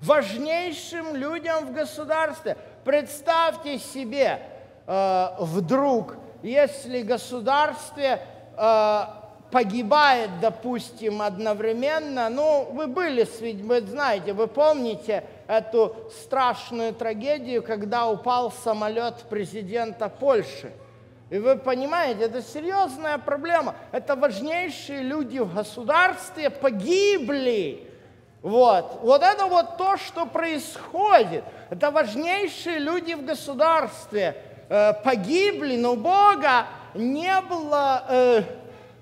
Важнейшим 0.00 1.14
людям 1.14 1.66
в 1.66 1.72
государстве. 1.72 2.56
Представьте 2.84 3.78
себе, 3.78 4.42
э, 4.86 5.28
вдруг, 5.38 6.16
если 6.42 7.02
государстве 7.02 8.20
э, 8.56 9.04
погибает, 9.52 10.30
допустим, 10.40 11.20
одновременно, 11.20 12.30
ну, 12.30 12.68
вы 12.72 12.86
были, 12.86 13.28
вы 13.62 13.80
знаете, 13.82 14.32
вы 14.32 14.46
помните 14.46 15.24
эту 15.46 15.94
страшную 16.24 16.94
трагедию, 16.94 17.62
когда 17.62 18.08
упал 18.08 18.50
самолет 18.50 19.16
президента 19.28 20.08
Польши. 20.08 20.72
И 21.28 21.38
вы 21.38 21.56
понимаете, 21.56 22.24
это 22.24 22.42
серьезная 22.42 23.18
проблема. 23.18 23.74
Это 23.92 24.16
важнейшие 24.16 25.02
люди 25.02 25.38
в 25.38 25.54
государстве 25.54 26.50
погибли. 26.50 27.88
Вот. 28.40 29.00
вот 29.02 29.22
это 29.22 29.46
вот 29.46 29.76
то, 29.76 29.96
что 29.98 30.26
происходит. 30.26 31.44
Это 31.70 31.90
важнейшие 31.90 32.78
люди 32.78 33.14
в 33.14 33.24
государстве 33.24 34.36
э, 34.68 34.92
погибли, 35.04 35.76
но 35.76 35.94
Бога 35.94 36.66
не 36.94 37.40
было 37.42 38.04
э, 38.08 38.42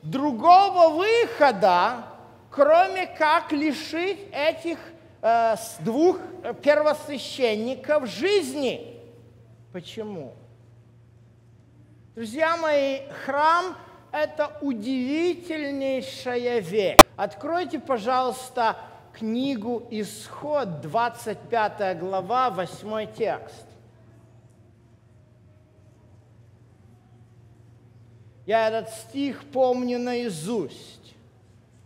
другого 0.02 0.96
выхода, 0.96 2.04
кроме 2.50 3.06
как 3.06 3.52
лишить 3.52 4.18
этих 4.32 4.78
э, 5.22 5.56
двух 5.80 6.18
первосвященников 6.62 8.06
жизни. 8.06 8.98
Почему? 9.72 10.34
Друзья 12.14 12.56
мои, 12.56 13.00
храм– 13.24 13.76
это 14.12 14.56
удивительнейшая 14.60 16.60
вещь. 16.60 16.98
Откройте, 17.16 17.78
пожалуйста, 17.78 18.76
книгу 19.12 19.86
Исход, 19.90 20.80
25 20.80 21.98
глава, 21.98 22.50
8 22.50 23.12
текст. 23.14 23.69
Я 28.50 28.66
этот 28.66 28.90
стих 28.92 29.44
помню 29.52 30.00
наизусть, 30.00 31.14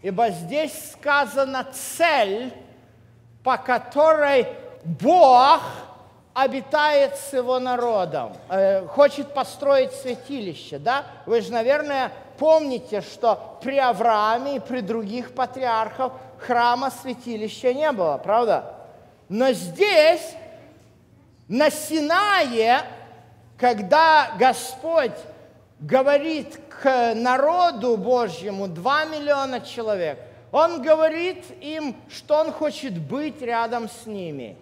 ибо 0.01 0.31
здесь 0.31 0.93
сказана 0.93 1.67
цель, 1.71 2.55
по 3.43 3.59
которой 3.59 4.47
Бог 4.83 5.61
обитает 6.33 7.17
с 7.17 7.35
его 7.35 7.59
народом, 7.59 8.33
э, 8.49 8.87
хочет 8.87 9.35
построить 9.35 9.93
святилище, 9.93 10.79
да? 10.79 11.05
Вы 11.27 11.43
же, 11.43 11.53
наверное, 11.53 12.11
помните, 12.39 13.03
что 13.03 13.59
при 13.61 13.77
Аврааме 13.77 14.57
и 14.57 14.61
при 14.61 14.81
других 14.81 15.35
патриархах 15.35 16.15
храма 16.39 16.91
святилища 16.91 17.75
не 17.75 17.93
было, 17.93 18.17
правда? 18.17 18.75
Но 19.29 19.53
здесь, 19.53 20.33
на 21.47 21.69
Синае, 21.69 22.81
когда 23.59 24.31
Господь 24.39 25.13
говорит 25.87 26.61
к 26.69 27.15
народу 27.15 27.97
Божьему, 27.97 28.69
2 28.69 29.05
миллиона 29.07 29.61
человек, 29.61 30.19
Он 30.53 30.83
говорит 30.83 31.45
им, 31.61 31.97
что 32.09 32.41
Он 32.41 32.53
хочет 32.53 32.99
быть 32.99 33.41
рядом 33.43 33.89
с 33.89 34.07
ними. 34.07 34.57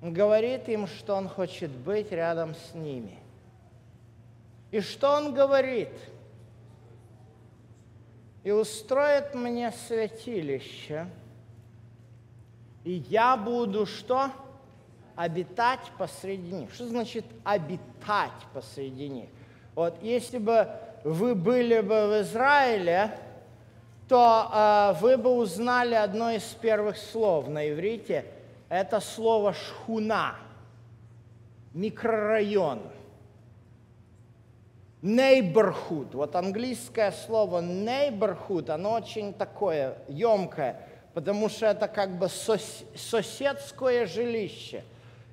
Он 0.00 0.12
говорит 0.12 0.68
им, 0.68 0.86
что 0.86 1.14
Он 1.14 1.28
хочет 1.28 1.70
быть 1.70 2.12
рядом 2.12 2.54
с 2.54 2.74
ними. 2.74 3.18
И 4.70 4.80
что 4.80 5.10
Он 5.10 5.34
говорит– 5.34 5.90
и 8.48 8.50
устроит 8.50 9.34
мне 9.34 9.70
святилище, 9.72 11.06
и 12.82 12.92
я 13.10 13.36
буду 13.36 13.84
что? 13.84 14.30
Обитать 15.18 15.80
посреди 15.98 16.52
них. 16.52 16.72
Что 16.72 16.86
значит 16.86 17.24
обитать 17.42 18.30
посреди 18.54 19.08
них? 19.08 19.28
Вот 19.74 20.00
если 20.02 20.38
бы 20.38 20.68
вы 21.02 21.34
были 21.34 21.80
бы 21.80 22.06
в 22.06 22.22
Израиле, 22.22 23.10
то 24.08 24.94
э, 24.94 25.00
вы 25.00 25.16
бы 25.16 25.30
узнали 25.30 25.94
одно 25.94 26.30
из 26.30 26.44
первых 26.44 26.96
слов 26.96 27.48
на 27.48 27.68
иврите. 27.68 28.24
Это 28.68 29.00
слово 29.00 29.54
шхуна, 29.54 30.36
микрорайон– 31.74 32.80
neighborhood. 35.02 36.08
Вот 36.12 36.34
английское 36.34 37.12
слово 37.12 37.62
neighborhood, 37.62 38.70
оно 38.70 38.92
очень 38.94 39.32
такое 39.32 39.98
емкое, 40.08 40.80
потому 41.14 41.48
что 41.48 41.66
это 41.66 41.88
как 41.88 42.18
бы 42.18 42.28
сос, 42.28 42.84
соседское 42.94 44.06
жилище. 44.06 44.82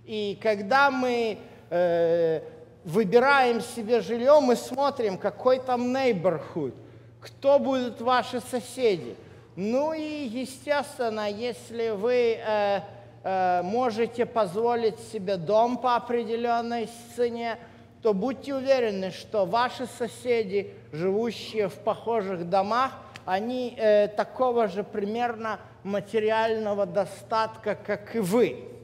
И 0.06 0.38
когда 0.41 0.91
мы 0.91 1.38
э, 1.70 2.41
выбираем 2.84 3.62
себе 3.62 4.02
жилье, 4.02 4.39
мы 4.39 4.56
смотрим, 4.56 5.18
какой 5.18 5.60
там 5.60 5.96
neighborhood, 5.96 6.74
кто 7.20 7.58
будут 7.58 8.02
ваши 8.02 8.39
соседи. 8.39 9.15
Ну 9.56 9.94
и, 9.94 10.28
естественно, 10.28 11.30
если 11.30 11.89
вы 11.89 12.38
э, 12.38 12.82
э, 13.24 13.62
можете 13.63 14.26
позволить 14.26 15.00
себе 15.12 15.38
дом 15.38 15.78
по 15.78 15.96
определенной 15.96 16.88
цене, 17.15 17.58
то 18.04 18.13
будьте 18.13 18.54
уверены, 18.54 19.10
что 19.10 19.46
ваши 19.46 19.88
соседи, 19.88 20.72
живущие 20.91 21.70
в 21.70 21.74
похожих 21.76 22.48
домах, 22.48 22.91
они 23.26 23.74
э, 23.76 24.08
такого 24.10 24.68
же 24.68 24.84
примерно 24.84 25.60
материального 25.84 26.86
достатка, 26.86 27.74
как 27.74 28.15
и 28.15 28.20
вы. 28.20 28.75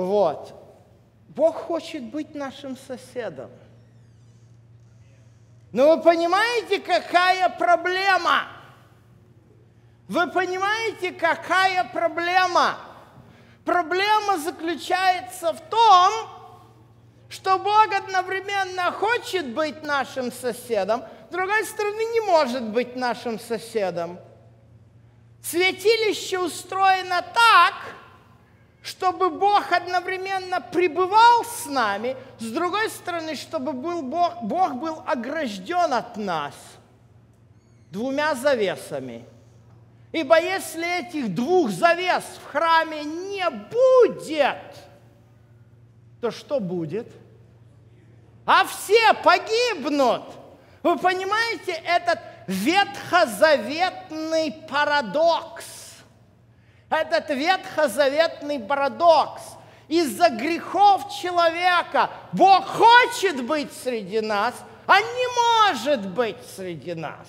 Вот. 0.00 0.54
Бог 1.28 1.56
хочет 1.56 2.04
быть 2.04 2.34
нашим 2.34 2.76
соседом. 2.76 3.50
Но 5.72 5.94
вы 5.94 6.02
понимаете, 6.02 6.80
какая 6.80 7.48
проблема? 7.50 8.48
Вы 10.08 10.26
понимаете, 10.28 11.12
какая 11.12 11.84
проблема? 11.84 12.76
Проблема 13.64 14.38
заключается 14.38 15.52
в 15.52 15.60
том, 15.68 16.12
что 17.28 17.58
Бог 17.58 17.92
одновременно 17.94 18.90
хочет 18.90 19.54
быть 19.54 19.84
нашим 19.84 20.32
соседом, 20.32 21.04
с 21.28 21.32
другой 21.32 21.64
стороны 21.64 22.12
не 22.12 22.20
может 22.22 22.64
быть 22.70 22.96
нашим 22.96 23.38
соседом. 23.38 24.18
Святилище 25.42 26.40
устроено 26.40 27.22
так, 27.22 27.74
чтобы 28.82 29.30
Бог 29.30 29.72
одновременно 29.72 30.60
пребывал 30.60 31.44
с 31.44 31.66
нами, 31.66 32.16
с 32.38 32.50
другой 32.50 32.88
стороны, 32.90 33.34
чтобы 33.34 33.72
был 33.72 34.02
Бог, 34.02 34.42
Бог 34.42 34.74
был 34.74 35.02
огражден 35.06 35.92
от 35.92 36.16
нас 36.16 36.54
двумя 37.90 38.34
завесами. 38.34 39.24
Ибо 40.12 40.40
если 40.40 41.00
этих 41.00 41.34
двух 41.34 41.70
завес 41.70 42.24
в 42.42 42.50
храме 42.50 43.04
не 43.04 43.48
будет, 43.48 44.56
то 46.20 46.30
что 46.30 46.58
будет? 46.58 47.06
а 48.52 48.64
все 48.64 49.14
погибнут. 49.22 50.24
Вы 50.82 50.98
понимаете 50.98 51.72
этот 51.72 52.18
ветхозаветный 52.48 54.50
парадокс? 54.68 55.64
Этот 56.90 57.30
ветхозаветный 57.30 58.58
парадокс. 58.58 59.42
Из-за 59.88 60.28
грехов 60.28 61.12
человека 61.20 62.10
Бог 62.32 62.64
хочет 62.66 63.44
быть 63.44 63.72
среди 63.72 64.20
нас, 64.20 64.54
а 64.86 65.00
не 65.00 65.72
может 65.72 66.08
быть 66.08 66.36
среди 66.56 66.94
нас. 66.94 67.26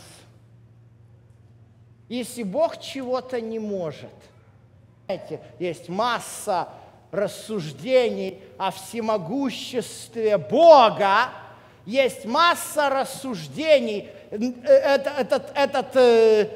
Если 2.09 2.43
Бог 2.43 2.79
чего-то 2.79 3.39
не 3.39 3.59
может. 3.59 4.09
Знаете, 5.05 5.39
есть 5.59 5.89
масса 5.89 6.67
рассуждений 7.11 8.41
о 8.57 8.71
всемогуществе 8.71 10.37
Бога, 10.37 11.29
есть 11.85 12.25
масса 12.25 12.89
рассуждений. 12.89 14.09
Это, 14.29 15.09
этот, 15.09 15.51
этот 15.55 15.95
э, 15.95 16.49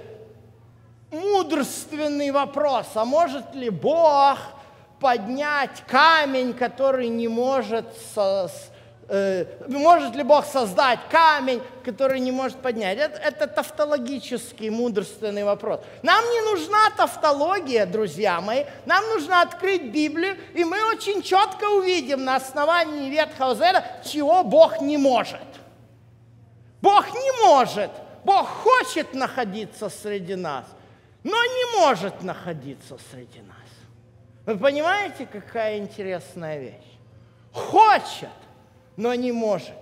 мудрственный 1.15 2.31
вопрос, 2.31 2.87
а 2.95 3.05
может 3.05 3.55
ли 3.55 3.69
Бог 3.69 4.37
поднять 4.99 5.83
камень, 5.87 6.53
который 6.53 7.07
не 7.07 7.27
может 7.27 7.85
Э, 9.07 9.45
может 9.67 10.15
ли 10.15 10.23
Бог 10.23 10.45
создать 10.45 10.99
камень, 11.11 11.61
который 11.83 12.19
не 12.19 12.31
может 12.31 12.57
поднять? 12.57 12.97
Это, 12.97 13.19
это 13.19 13.45
тавтологический, 13.45 14.69
мудрственный 14.69 15.43
вопрос. 15.43 15.81
Нам 16.01 16.25
не 16.31 16.41
нужна 16.41 16.89
тавтология, 16.97 17.85
друзья 17.85 18.41
мои. 18.41 18.65
Нам 18.85 19.07
нужно 19.09 19.41
открыть 19.41 19.91
Библию, 19.91 20.37
и 20.55 20.63
мы 20.63 20.83
очень 20.89 21.21
четко 21.21 21.65
увидим 21.65 22.23
на 22.25 22.37
основании 22.37 23.11
Ветхого 23.11 23.53
Завета, 23.53 23.85
чего 24.03 24.43
Бог 24.43 24.81
не 24.81 24.97
может. 24.97 25.39
Бог 26.81 27.05
не 27.13 27.47
может 27.47 27.91
Бог 28.25 28.47
хочет 28.47 29.13
находиться 29.13 29.87
среди 29.87 30.33
нас, 30.33 30.65
но 31.25 31.43
не 31.43 31.79
может 31.79 32.21
находиться 32.21 32.99
среди 33.09 33.41
нас. 33.41 33.57
Вы 34.45 34.59
понимаете, 34.59 35.25
какая 35.25 35.79
интересная 35.79 36.59
вещь? 36.59 36.99
Хочет, 37.51 38.29
но 38.95 39.15
не 39.15 39.31
может. 39.31 39.73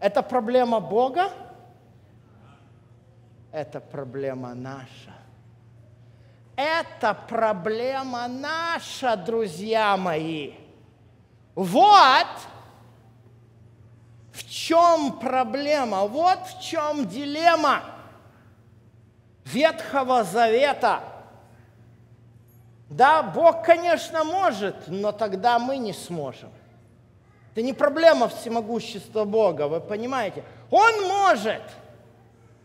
Это 0.00 0.20
проблема 0.20 0.80
Бога? 0.80 1.30
Это 3.52 3.78
проблема 3.78 4.52
наша. 4.52 5.14
Это 6.56 7.14
проблема 7.14 8.26
наша, 8.26 9.16
друзья 9.16 9.96
мои. 9.96 10.54
Вот 11.54 12.26
в 14.32 14.44
чем 14.44 15.20
проблема, 15.20 16.04
вот 16.06 16.40
в 16.48 16.60
чем 16.60 17.06
дилемма 17.06 17.99
Ветхого 19.52 20.24
Завета. 20.24 21.00
Да, 22.88 23.22
Бог, 23.22 23.64
конечно, 23.64 24.24
может, 24.24 24.88
но 24.88 25.12
тогда 25.12 25.58
мы 25.58 25.76
не 25.76 25.92
сможем. 25.92 26.50
Это 27.52 27.62
не 27.62 27.72
проблема 27.72 28.28
всемогущества 28.28 29.24
Бога, 29.24 29.68
вы 29.68 29.80
понимаете? 29.80 30.44
Он 30.70 31.06
может. 31.06 31.62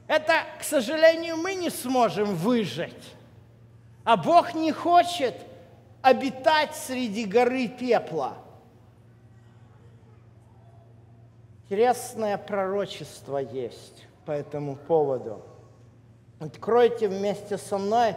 Это, 0.07 0.33
к 0.59 0.63
сожалению, 0.63 1.37
мы 1.37 1.55
не 1.55 1.69
сможем 1.69 2.35
выжить. 2.35 3.13
А 4.03 4.17
Бог 4.17 4.53
не 4.53 4.71
хочет 4.71 5.35
обитать 6.01 6.75
среди 6.75 7.25
горы 7.25 7.67
пепла. 7.67 8.33
Интересное 11.63 12.37
пророчество 12.37 13.39
есть 13.39 14.05
по 14.25 14.31
этому 14.31 14.75
поводу. 14.75 15.43
Откройте 16.39 17.07
вместе 17.07 17.57
со 17.57 17.77
мной 17.77 18.15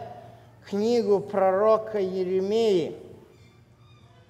книгу 0.67 1.19
пророка 1.19 1.99
Еремеи. 1.99 2.97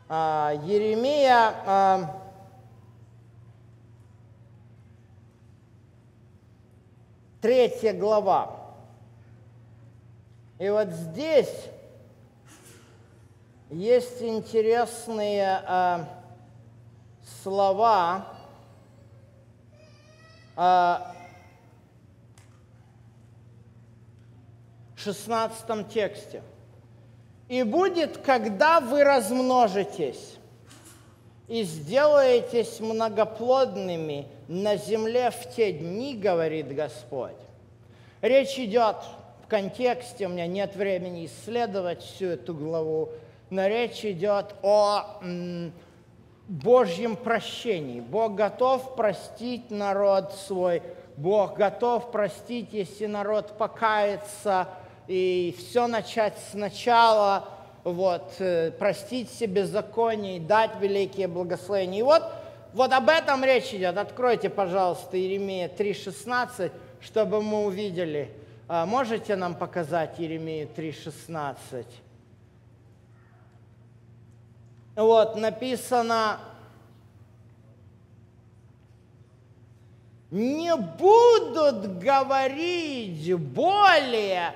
А, 0.08 0.54
Еремея 0.64 1.54
а, 1.66 2.22
третья 7.42 7.94
глава. 7.94 8.56
И 10.60 10.70
вот 10.70 10.90
здесь 10.90 11.70
есть 13.70 14.22
интересные 14.22 15.62
э, 15.66 16.06
слова 17.44 18.26
э, 20.58 20.98
16 25.04 25.88
тексте. 25.90 26.42
«И 27.48 27.64
будет, 27.64 28.18
когда 28.18 28.80
вы 28.80 29.04
размножитесь 29.04 30.38
и 31.48 31.64
сделаетесь 31.64 32.80
многоплодными 32.80 34.28
на 34.48 34.76
земле 34.76 35.32
в 35.32 35.56
те 35.56 35.72
дни, 35.72 36.16
говорит 36.16 36.74
Господь». 36.76 37.32
Речь 38.22 38.60
идет 38.60 38.98
контексте, 39.50 40.28
у 40.28 40.30
меня 40.30 40.48
нет 40.48 40.76
времени 40.76 41.26
исследовать 41.26 42.02
всю 42.04 42.28
эту 42.28 42.54
главу, 42.54 43.10
но 43.50 43.68
речь 43.68 44.06
идет 44.06 44.56
о 44.62 45.22
Божьем 46.48 47.16
прощении. 47.18 48.00
Бог 48.00 48.36
готов 48.36 48.96
простить 48.96 49.72
народ 49.72 50.34
свой, 50.34 50.82
Бог 51.18 51.56
готов 51.56 52.12
простить, 52.12 52.70
если 52.72 53.08
народ 53.08 53.58
покается 53.58 54.68
и 55.10 55.54
все 55.58 55.88
начать 55.88 56.38
сначала, 56.52 57.50
вот, 57.84 58.36
э, 58.40 58.72
простить 58.72 59.30
себе 59.30 59.64
беззаконие 59.64 60.38
и 60.38 60.40
дать 60.40 60.72
великие 60.80 61.28
благословения. 61.28 62.00
И 62.00 62.04
вот, 62.04 62.24
вот 62.74 62.94
об 62.94 63.10
этом 63.10 63.44
речь 63.44 63.74
идет. 63.74 63.98
Откройте, 63.98 64.50
пожалуйста, 64.50 65.18
Иеремия 65.18 65.68
3,16, 65.68 66.72
чтобы 67.02 67.42
мы 67.42 67.66
увидели– 67.66 68.32
а 68.72 68.86
можете 68.86 69.36
нам 69.36 69.56
показать 69.56 70.20
Еремею 70.20 70.70
3.16? 70.70 71.88
Вот, 74.96 75.36
написано, 75.38 76.40
не 80.30 80.76
будут 80.76 81.98
говорить 81.98 83.34
более 83.38 84.54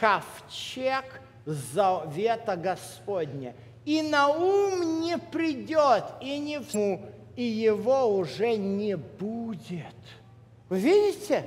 ковчег 0.00 1.20
завета 1.44 2.56
Господня, 2.56 3.54
и 3.84 4.00
на 4.02 4.28
ум 4.28 5.00
не 5.00 5.18
придет, 5.18 6.04
и 6.20 6.38
не 6.38 6.58
в 6.58 6.74
и 7.36 7.44
его 7.44 8.16
уже 8.16 8.56
не 8.56 8.96
будет. 8.96 9.94
Вы 10.68 10.80
видите? 10.80 11.44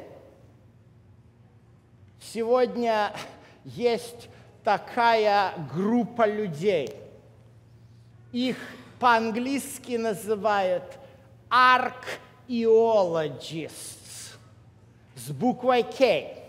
Сегодня 2.20 3.14
есть 3.64 4.30
такая 4.64 5.54
группа 5.74 6.28
людей. 6.28 6.94
Их 8.32 8.58
по-английски 9.00 9.98
называют 9.98 10.84
archaeologists 11.50 14.38
с 15.16 15.30
буквой 15.30 15.84
K. 15.84 16.43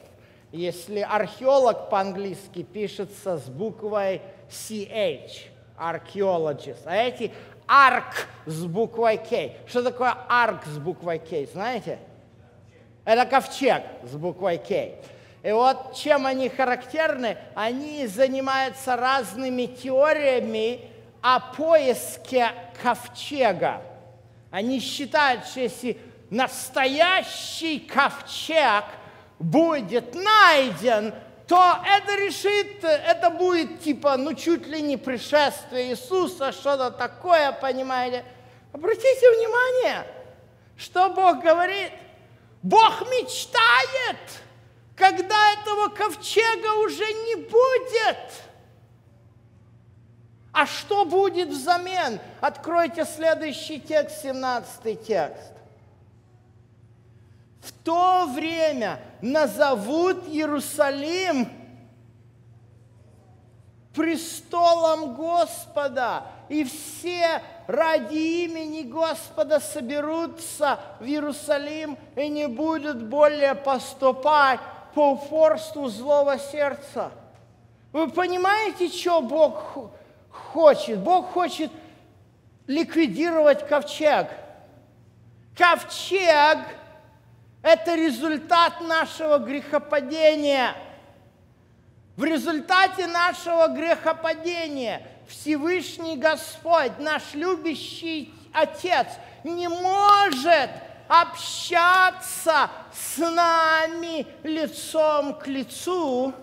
Если 0.55 1.01
археолог 1.01 1.91
по-английски 1.91 2.63
пишется 2.63 3.39
с 3.39 3.49
буквой 3.49 4.23
CH, 4.49 5.49
archaeologist. 5.77 6.83
А 6.85 6.95
эти 6.95 7.33
арк 7.67 8.29
с 8.47 8.65
буквой 8.65 9.19
K. 9.19 9.57
Что 9.67 9.83
такое 9.83 10.15
арк 10.29 10.65
с 10.67 10.79
буквой 10.79 11.19
K, 11.19 11.45
знаете? 11.53 11.99
Это 13.05 13.27
ковчег 13.27 13.83
с 14.05 14.15
буквой 14.15 14.59
K. 14.59 15.01
И 15.43 15.51
вот 15.51 15.97
чем 15.97 16.25
они 16.25 16.49
характерны, 16.49 17.37
они 17.57 18.07
занимаются 18.07 18.95
разными 18.95 19.67
теориями 19.67 20.83
о 21.21 21.41
поиске 21.41 22.51
ковчега. 22.81 23.83
Они 24.53 24.79
считают, 24.79 25.47
что 25.47 25.59
если 25.59 25.99
настоящий 26.31 27.81
ковчег 27.81 28.85
будет 29.39 30.15
найден, 30.15 31.15
то 31.47 31.79
это 31.85 32.17
решит, 32.17 32.83
это 32.83 33.31
будет 33.31 33.81
типа, 33.81 34.17
ну 34.17 34.35
чуть 34.35 34.67
ли 34.67 34.81
не 34.81 34.97
пришествие 34.97 35.91
Иисуса, 35.91 36.53
что-то 36.53 36.91
такое, 36.91 37.53
понимаете. 37.53 38.25
Обратите 38.73 39.31
внимание, 39.31 40.07
что 40.77 41.11
Бог 41.11 41.43
говорит. 41.43 41.93
Бог 42.63 43.03
мечтает– 43.03 44.19
когда 44.97 45.53
этого 45.55 45.89
ковчега 45.89 46.85
уже 46.85 47.05
не 47.05 47.37
будет. 47.37 48.33
А 50.53 50.67
что 50.67 51.05
будет 51.05 51.49
взамен? 51.49 52.21
Откройте 52.41 53.05
следующий 53.05 53.81
текст, 53.81 54.23
17 54.23 55.05
текст. 55.05 55.53
То 57.85 58.27
время 58.35 58.99
назовут 59.21 60.27
Иерусалим 60.29 61.49
престолом 63.95 65.15
Господа, 65.15 66.25
и 66.49 66.65
все 66.65 67.43
ради 67.67 68.45
имени 68.45 68.83
Господа 68.83 69.61
соберутся 69.61 70.81
в 70.99 71.05
Иерусалим 71.05 71.99
и 72.17 72.29
не 72.29 72.49
будут 72.49 73.03
более 73.03 73.55
поступать 73.55 74.61
по 74.95 75.13
упорству 75.13 75.89
злого 75.89 76.39
сердца. 76.39 77.13
Вы 77.93 78.11
понимаете, 78.11 78.89
что 78.89 79.21
Бог 79.21 79.93
хочет? 80.31 80.99
Бог 81.01 81.33
хочет 81.33 81.71
ликвидировать 82.67 83.69
ковчег. 83.69 84.29
Ковчег– 85.55 86.59
это 87.65 87.95
результат 87.95 88.83
нашего 88.83 89.39
грехопадения. 89.39 90.75
В 92.15 92.23
результате 92.23 93.07
нашего 93.07 93.69
грехопадения 93.69 95.01
Всевышний 95.27 96.17
Господь, 96.17 96.99
наш 96.99 97.33
любящий 97.33 98.35
Отец, 98.53 99.07
не 99.45 99.69
может 99.69 100.71
общаться 101.09 102.71
с 102.93 103.17
нами 103.17 104.27
лицом 104.43 105.33
к 105.35 105.47
лицу. 105.47 106.35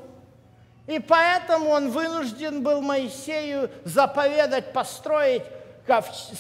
И 0.88 0.98
поэтому 0.98 1.70
он 1.70 1.92
вынужден 1.92 2.64
был 2.64 2.82
Моисею 2.82 3.70
заповедать 3.86 4.74
построить 4.74 5.44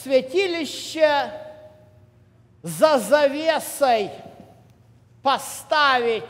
святилище 0.03 1.31
за 2.63 2.97
завесой, 2.97 4.09
поставить 5.21 6.23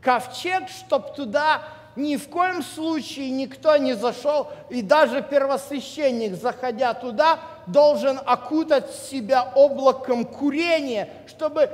ковчег, 0.00 0.68
чтобы 0.68 1.08
туда 1.14 1.62
ни 1.96 2.16
в 2.16 2.28
коем 2.28 2.62
случае 2.62 3.30
никто 3.30 3.76
не 3.76 3.94
зашел, 3.94 4.48
и 4.68 4.82
даже 4.82 5.22
первосвященник, 5.22 6.34
заходя 6.34 6.92
туда, 6.94 7.38
должен 7.66 8.20
окутать 8.24 8.90
себя 8.92 9.52
облаком 9.54 10.24
курения, 10.24 11.08
чтобы 11.26 11.70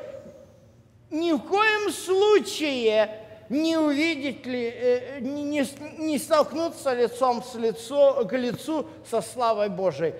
ни 1.10 1.32
в 1.32 1.40
коем 1.40 1.90
случае 1.90 3.10
не 3.48 3.76
увидеть 3.76 4.46
ли, 4.46 4.68
э, 4.68 5.18
не, 5.20 5.66
не, 5.98 6.18
столкнуться 6.18 6.94
лицом 6.94 7.42
с 7.42 7.56
лицо, 7.56 8.24
к 8.24 8.32
лицу 8.36 8.86
со 9.10 9.20
славой 9.20 9.68
Божией. 9.68 10.14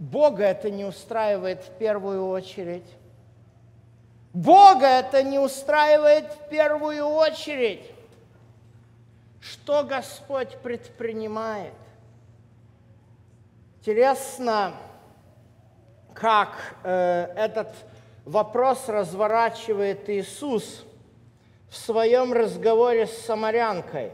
Бога 0.00 0.44
это 0.44 0.68
не 0.68 0.84
устраивает 0.84 1.62
в 1.62 1.70
первую 1.78 2.28
очередь. 2.28 2.84
Бога 4.36 4.86
это 4.86 5.22
не 5.22 5.38
устраивает 5.38 6.30
в 6.30 6.50
первую 6.50 7.06
очередь. 7.06 7.90
Что 9.40 9.82
Господь 9.82 10.58
предпринимает? 10.58 11.72
Интересно, 13.80 14.74
как 16.12 16.50
э, 16.84 17.32
этот 17.34 17.74
вопрос 18.26 18.90
разворачивает 18.90 20.06
Иисус 20.10 20.84
в 21.70 21.76
своем 21.78 22.34
разговоре 22.34 23.06
с 23.06 23.16
самарянкой. 23.24 24.12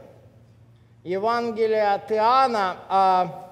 Евангелие 1.03 1.91
от 1.91 2.09
Иоанна, 2.13 3.49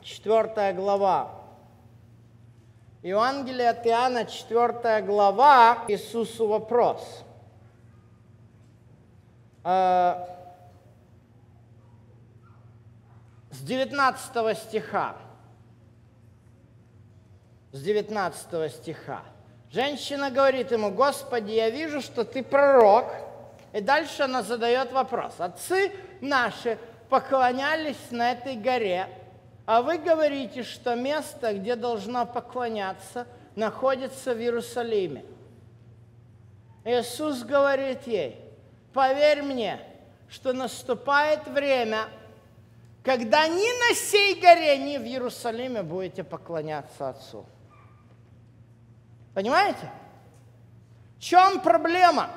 4 0.00 0.52
а, 0.54 0.72
глава. 0.72 1.35
Евангелие 3.02 3.70
от 3.70 3.86
Иоанна, 3.86 4.24
4 4.24 5.02
глава, 5.02 5.84
Иисусу 5.88 6.48
вопрос. 6.48 7.24
А, 9.62 10.26
с 13.50 13.60
19 13.60 14.58
стиха. 14.58 15.16
С 17.72 17.82
19 17.82 18.72
стиха. 18.72 19.22
Женщина 19.70 20.30
говорит 20.30 20.72
ему, 20.72 20.90
Господи, 20.90 21.52
я 21.52 21.70
вижу, 21.70 22.00
что 22.00 22.24
ты 22.24 22.42
пророк. 22.42 23.06
И 23.72 23.80
дальше 23.80 24.22
она 24.22 24.42
задает 24.42 24.92
вопрос. 24.92 25.34
Отцы 25.38 25.92
наши 26.20 26.78
поклонялись 27.10 28.10
на 28.10 28.32
этой 28.32 28.56
горе, 28.56 29.08
а 29.66 29.82
вы 29.82 29.98
говорите, 29.98 30.62
что 30.62 30.94
место, 30.94 31.52
где 31.52 31.74
должна 31.74 32.24
поклоняться, 32.24 33.26
находится 33.56 34.32
в 34.32 34.38
Иерусалиме. 34.38 35.24
Иисус 36.84 37.42
говорит 37.42 38.06
ей, 38.06 38.40
поверь 38.92 39.42
мне, 39.42 39.80
что 40.28 40.52
наступает 40.52 41.46
время, 41.48 42.04
когда 43.02 43.48
ни 43.48 43.88
на 43.88 43.94
сей 43.96 44.40
горе, 44.40 44.78
ни 44.78 44.98
в 44.98 45.02
Иерусалиме 45.02 45.82
будете 45.82 46.22
поклоняться 46.22 47.08
Отцу. 47.08 47.44
Понимаете? 49.34 49.90
В 51.18 51.20
чем 51.20 51.60
проблема? 51.60 52.30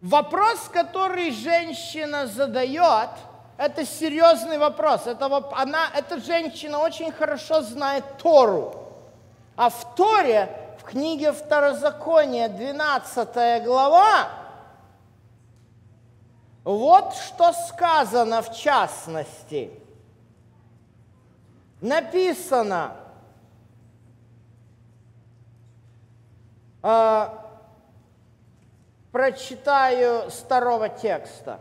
Вопрос, 0.00 0.68
который 0.72 1.30
женщина 1.30 2.26
задает, 2.26 3.10
это 3.58 3.84
серьезный 3.84 4.56
вопрос. 4.56 5.06
Это, 5.06 5.26
она, 5.52 5.90
эта 5.94 6.18
женщина 6.18 6.78
очень 6.78 7.12
хорошо 7.12 7.60
знает 7.60 8.04
Тору. 8.16 8.74
А 9.56 9.68
в 9.68 9.94
Торе, 9.94 10.48
в 10.80 10.84
книге 10.84 11.32
Второзакония, 11.32 12.48
12 12.48 13.64
глава, 13.64 14.30
вот 16.64 17.12
что 17.14 17.52
сказано 17.52 18.40
в 18.40 18.54
частности. 18.54 19.70
Написано– 21.82 22.96
Э, 26.82 27.28
прочитаю 29.10 30.30
старого 30.30 30.88
текста. 30.88 31.60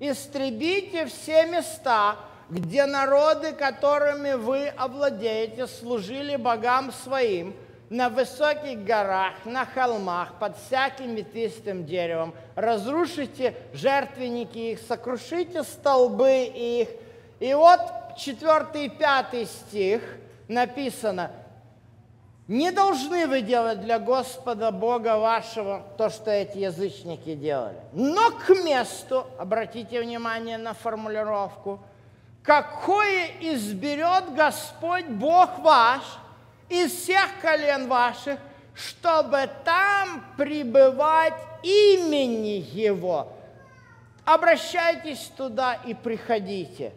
«Истребите 0.00 1.06
все 1.06 1.46
места, 1.46 2.16
где 2.48 2.86
народы, 2.86 3.52
которыми 3.52 4.32
вы 4.32 4.68
овладеете, 4.68 5.66
служили 5.66 6.34
богам 6.36 6.90
своим, 6.90 7.54
на 7.90 8.08
высоких 8.08 8.84
горах, 8.84 9.34
на 9.44 9.66
холмах, 9.66 10.38
под 10.38 10.56
всяким 10.56 11.16
ветвистым 11.16 11.84
деревом. 11.84 12.34
Разрушите 12.54 13.54
жертвенники 13.72 14.58
их, 14.58 14.80
сокрушите 14.88 15.64
столбы 15.64 16.44
их. 16.54 16.88
И 17.40 17.52
вот 17.52 17.80
четвертый 18.16 18.86
и 18.86 18.88
пятый 18.88 19.46
стих 19.46 20.02
написано, 20.46 21.32
не 22.50 22.72
должны 22.72 23.28
вы 23.28 23.42
делать 23.42 23.80
для 23.80 24.00
Господа 24.00 24.72
Бога 24.72 25.18
вашего 25.18 25.84
то, 25.96 26.10
что 26.10 26.32
эти 26.32 26.58
язычники 26.58 27.36
делали. 27.36 27.78
Но 27.92 28.32
к 28.32 28.48
месту, 28.48 29.24
обратите 29.38 30.00
внимание 30.00 30.58
на 30.58 30.74
формулировку, 30.74 31.78
какое 32.42 33.28
изберет 33.38 34.34
Господь 34.34 35.04
Бог 35.06 35.60
ваш 35.60 36.02
из 36.68 36.90
всех 36.90 37.28
колен 37.40 37.86
ваших, 37.86 38.40
чтобы 38.74 39.48
там 39.64 40.24
пребывать 40.36 41.40
имени 41.62 42.66
Его. 42.72 43.28
Обращайтесь 44.24 45.30
туда 45.36 45.74
и 45.86 45.94
приходите. 45.94 46.94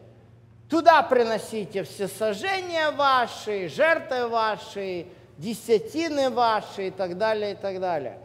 Туда 0.68 1.04
приносите 1.04 1.84
все 1.84 2.08
сожжения 2.08 2.89
ваши, 2.89 3.70
жертвы 3.70 4.28
ваши, 4.28 5.06
десятины 5.43 6.29
ваши 6.29 6.88
и 6.88 6.91
так 6.91 7.17
далее, 7.17 7.51
и 7.51 7.56
так 7.56 7.79
далее. 7.79 8.17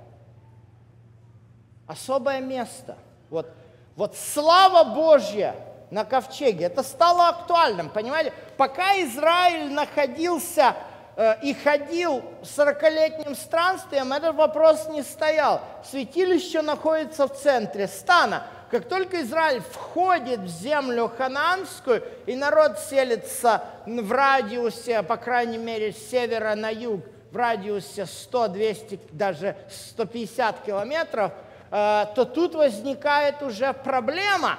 Особое 1.87 2.41
место. 2.41 2.97
Вот, 3.29 3.51
вот 3.97 4.17
слава 4.17 4.95
Божья 4.95 5.57
на 5.91 6.05
ковчеге, 6.05 6.67
это 6.67 6.83
стало 6.83 7.29
актуальным, 7.29 7.91
понимаете? 7.91 8.33
Пока 8.57 9.01
Израиль 9.03 9.73
находился 9.73 10.77
э, 11.17 11.41
и 11.43 11.55
ходил 11.55 12.23
40-летним 12.43 13.35
странствием, 13.35 14.13
этот 14.13 14.37
вопрос 14.37 14.89
не 14.89 15.03
стоял. 15.03 15.63
Святилище 15.91 16.63
находится 16.63 17.27
в 17.27 17.35
центре 17.35 17.89
стана– 17.89 18.45
как 18.71 18.87
только 18.87 19.23
Израиль 19.23 19.61
входит 19.61 20.41
в 20.41 20.47
землю 20.47 21.11
хананскую, 21.17 22.03
и 22.27 22.37
народ 22.37 22.79
селится 22.79 23.65
в 23.87 24.13
радиусе, 24.13 25.03
по 25.03 25.17
крайней 25.17 25.59
мере, 25.59 25.93
с 25.93 26.11
севера 26.11 26.55
на 26.55 26.69
юг, 26.69 27.03
в 27.31 27.37
радиусе 27.37 28.05
100, 28.05 28.49
200, 28.49 29.01
даже 29.13 29.57
150 29.71 30.65
километров, 30.65 31.33
э, 31.71 32.07
то 32.15 32.25
тут 32.25 32.55
возникает 32.55 33.43
уже 33.43 33.73
проблема. 33.73 34.59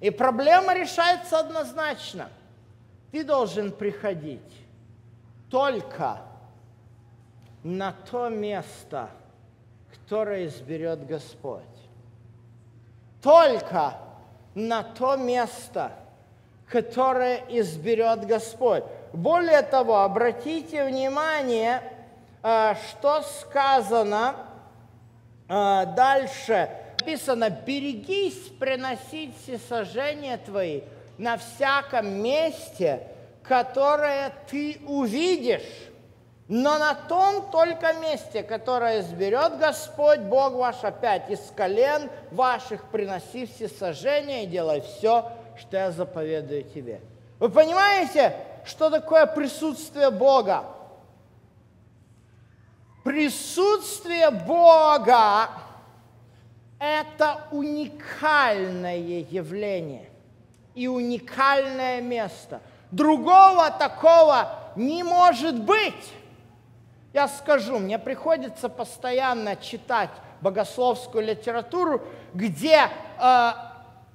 И 0.00 0.10
проблема 0.10 0.74
решается 0.74 1.38
однозначно. 1.38 2.30
Ты 3.12 3.24
должен 3.24 3.70
приходить 3.70 4.40
только 5.50 6.20
на 7.62 7.94
то 8.10 8.28
место, 8.28 9.10
которое 9.90 10.46
изберет 10.46 11.06
Господь 11.06 11.75
только 13.22 13.94
на 14.54 14.82
то 14.82 15.16
место, 15.16 15.92
которое 16.68 17.42
изберет 17.48 18.26
Господь. 18.26 18.84
Более 19.12 19.62
того, 19.62 20.00
обратите 20.00 20.84
внимание, 20.84 21.82
э, 22.42 22.74
что 22.88 23.22
сказано 23.22 24.36
э, 25.48 25.86
дальше. 25.96 26.70
Написано, 27.00 27.50
берегись 27.50 28.48
приносить 28.58 29.34
всесожжения 29.42 30.38
твои 30.38 30.82
на 31.18 31.36
всяком 31.36 32.08
месте, 32.22 33.06
которое 33.42 34.32
ты 34.50 34.80
увидишь 34.86 35.62
но 36.48 36.78
на 36.78 36.94
том 36.94 37.50
только 37.50 37.92
месте, 37.94 38.42
которое 38.44 39.00
изберет 39.00 39.58
Господь 39.58 40.20
Бог 40.20 40.52
ваш 40.54 40.84
опять 40.84 41.28
из 41.28 41.40
колен 41.56 42.08
ваших, 42.30 42.84
приноси 42.84 43.46
все 43.46 43.68
сожжения 43.68 44.44
и 44.44 44.46
делай 44.46 44.80
все, 44.80 45.32
что 45.58 45.76
я 45.76 45.90
заповедую 45.90 46.62
тебе. 46.62 47.00
Вы 47.40 47.48
понимаете, 47.48 48.36
что 48.64 48.90
такое 48.90 49.26
присутствие 49.26 50.10
Бога? 50.10 50.64
Присутствие 53.02 54.30
Бога– 54.30 55.48
это 56.78 57.44
уникальное 57.50 58.98
явление 58.98 60.08
и 60.74 60.86
уникальное 60.86 62.00
место. 62.00 62.60
Другого 62.92 63.70
такого 63.70 64.48
не 64.76 65.02
может 65.02 65.60
быть. 65.60 66.12
Я 67.16 67.28
скажу, 67.28 67.78
мне 67.78 67.98
приходится 67.98 68.68
постоянно 68.68 69.56
читать 69.56 70.10
богословскую 70.42 71.24
литературу, 71.24 72.02
где 72.34 72.90
э, 73.18 73.50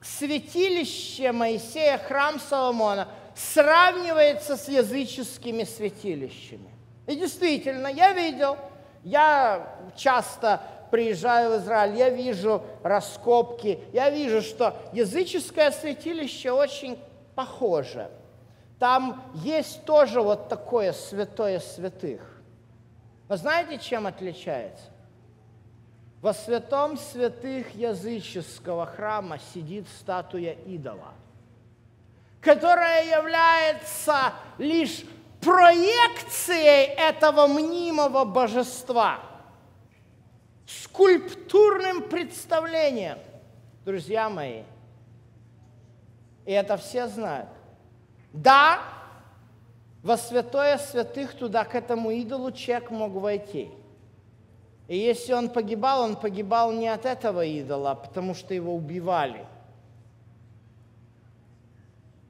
святилище 0.04 1.32
Моисея, 1.32 1.98
храм 1.98 2.40
Соломона, 2.40 3.08
сравнивается 3.34 4.56
с 4.56 4.68
языческими 4.68 5.64
святилищами. 5.64 6.70
И 7.08 7.16
действительно, 7.16 7.88
я 7.88 8.14
видел, 8.14 8.56
я 9.04 9.80
часто 9.96 10.62
приезжаю 10.92 11.58
в 11.58 11.64
Израиль, 11.64 11.98
я 11.98 12.10
вижу 12.12 12.62
раскопки, 12.84 13.80
я 13.94 14.12
вижу, 14.12 14.44
что 14.44 14.76
языческое 14.94 15.72
святилище 15.72 16.52
очень 16.52 17.00
похоже. 17.34 18.12
Там 18.78 19.24
есть 19.44 19.86
тоже 19.86 20.22
вот 20.22 20.50
такое 20.50 20.94
святое 20.94 21.60
святых. 21.60 22.31
Но 23.32 23.38
знаете, 23.38 23.78
чем 23.78 24.08
отличается? 24.08 24.88
Во 26.20 26.34
святом 26.34 26.98
святых 26.98 27.74
языческого 27.74 28.86
храма 28.86 29.40
сидит 29.54 29.88
статуя 29.88 30.52
идола, 30.52 31.14
которая 32.42 33.06
является 33.06 34.34
лишь 34.58 35.06
проекцией 35.40 36.94
этого 36.94 37.48
мнимого 37.48 38.26
божества, 38.26 39.22
скульптурным 40.68 42.10
представлением. 42.10 43.18
Друзья 43.86 44.30
мои, 44.30 44.64
и 46.46 46.52
это 46.52 46.76
все 46.76 47.08
знают. 47.08 47.48
Да, 48.34 48.82
во 50.04 50.18
святое 50.18 50.78
святых 50.78 51.34
туда, 51.36 51.64
к 51.64 51.76
этому 51.76 52.12
идолу 52.12 52.52
человек 52.52 52.92
мог 52.92 53.14
войти– 53.14 53.70
и 54.92 54.98
если 54.98 55.32
он 55.32 55.48
погибал, 55.48 56.02
он 56.02 56.18
погибал 56.18 56.74
не 56.74 56.90
от 56.90 57.06
этого 57.06 57.46
идола, 57.46 57.92
а 57.92 57.96
потому 57.96 58.36
что 58.36 58.54
его 58.54 58.76
убивали. 58.76 59.46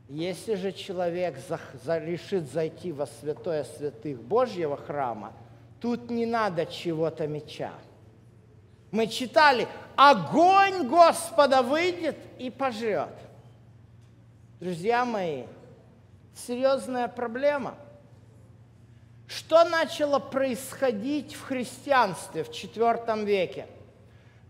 Если 0.07 0.53
же 0.53 0.71
человек 0.71 1.39
за, 1.49 1.59
за, 1.83 1.97
решит 1.97 2.51
зайти 2.51 2.91
во 2.91 3.07
святое 3.07 3.63
святых 3.63 4.21
Божьего 4.21 4.77
храма, 4.77 5.33
тут 5.79 6.11
не 6.11 6.27
надо 6.27 6.67
чего-то 6.67 7.25
меча. 7.25 7.73
Мы 8.91 9.07
читали, 9.07 9.67
огонь 9.95 10.87
Господа 10.87 11.63
выйдет 11.63 12.17
и 12.37 12.51
пожрет. 12.51 13.17
Друзья 14.59 15.03
мои, 15.03 15.45
серьезная 16.35 17.07
проблема– 17.07 17.75
что 19.33 19.63
начало 19.63 20.19
происходить 20.19 21.35
в 21.35 21.43
христианстве 21.43 22.43
в 22.43 22.49
IV 22.49 23.23
веке? 23.23 23.65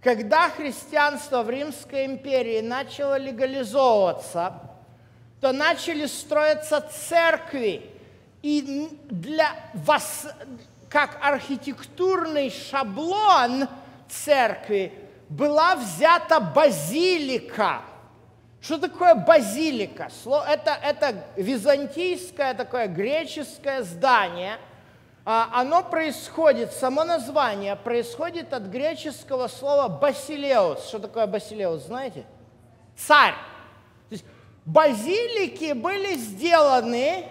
Когда 0.01 0.49
христианство 0.49 1.43
в 1.43 1.51
Римской 1.51 2.07
империи 2.07 2.61
начало 2.61 3.19
легализовываться, 3.19 4.59
то 5.39 5.51
начали 5.51 6.07
строиться 6.07 6.81
церкви, 6.81 7.91
и 8.41 8.89
для 9.11 9.55
вас, 9.75 10.27
как 10.89 11.19
архитектурный 11.21 12.49
шаблон 12.49 13.67
церкви 14.09 14.93
была 15.29 15.75
взята 15.75 16.39
базилика. 16.39 17.83
Что 18.61 18.77
такое 18.77 19.15
базилика? 19.15 20.09
Это, 20.47 20.77
это 20.81 21.23
византийское 21.35 22.53
такое 22.53 22.87
греческое 22.87 23.83
здание– 23.83 24.57
а, 25.23 25.49
оно 25.53 25.83
происходит, 25.83 26.73
само 26.73 27.03
название 27.03 27.75
происходит 27.75 28.53
от 28.53 28.63
греческого 28.63 29.47
слова 29.47 29.87
«басилеус». 29.87 30.87
Что 30.87 30.97
такое 30.97 31.27
«басилеус», 31.27 31.83
знаете? 31.83 32.25
Царь. 32.97 33.35
То 34.09 34.13
есть 34.15 34.25
базилики 34.65 35.73
были 35.73 36.15
сделаны, 36.15 37.27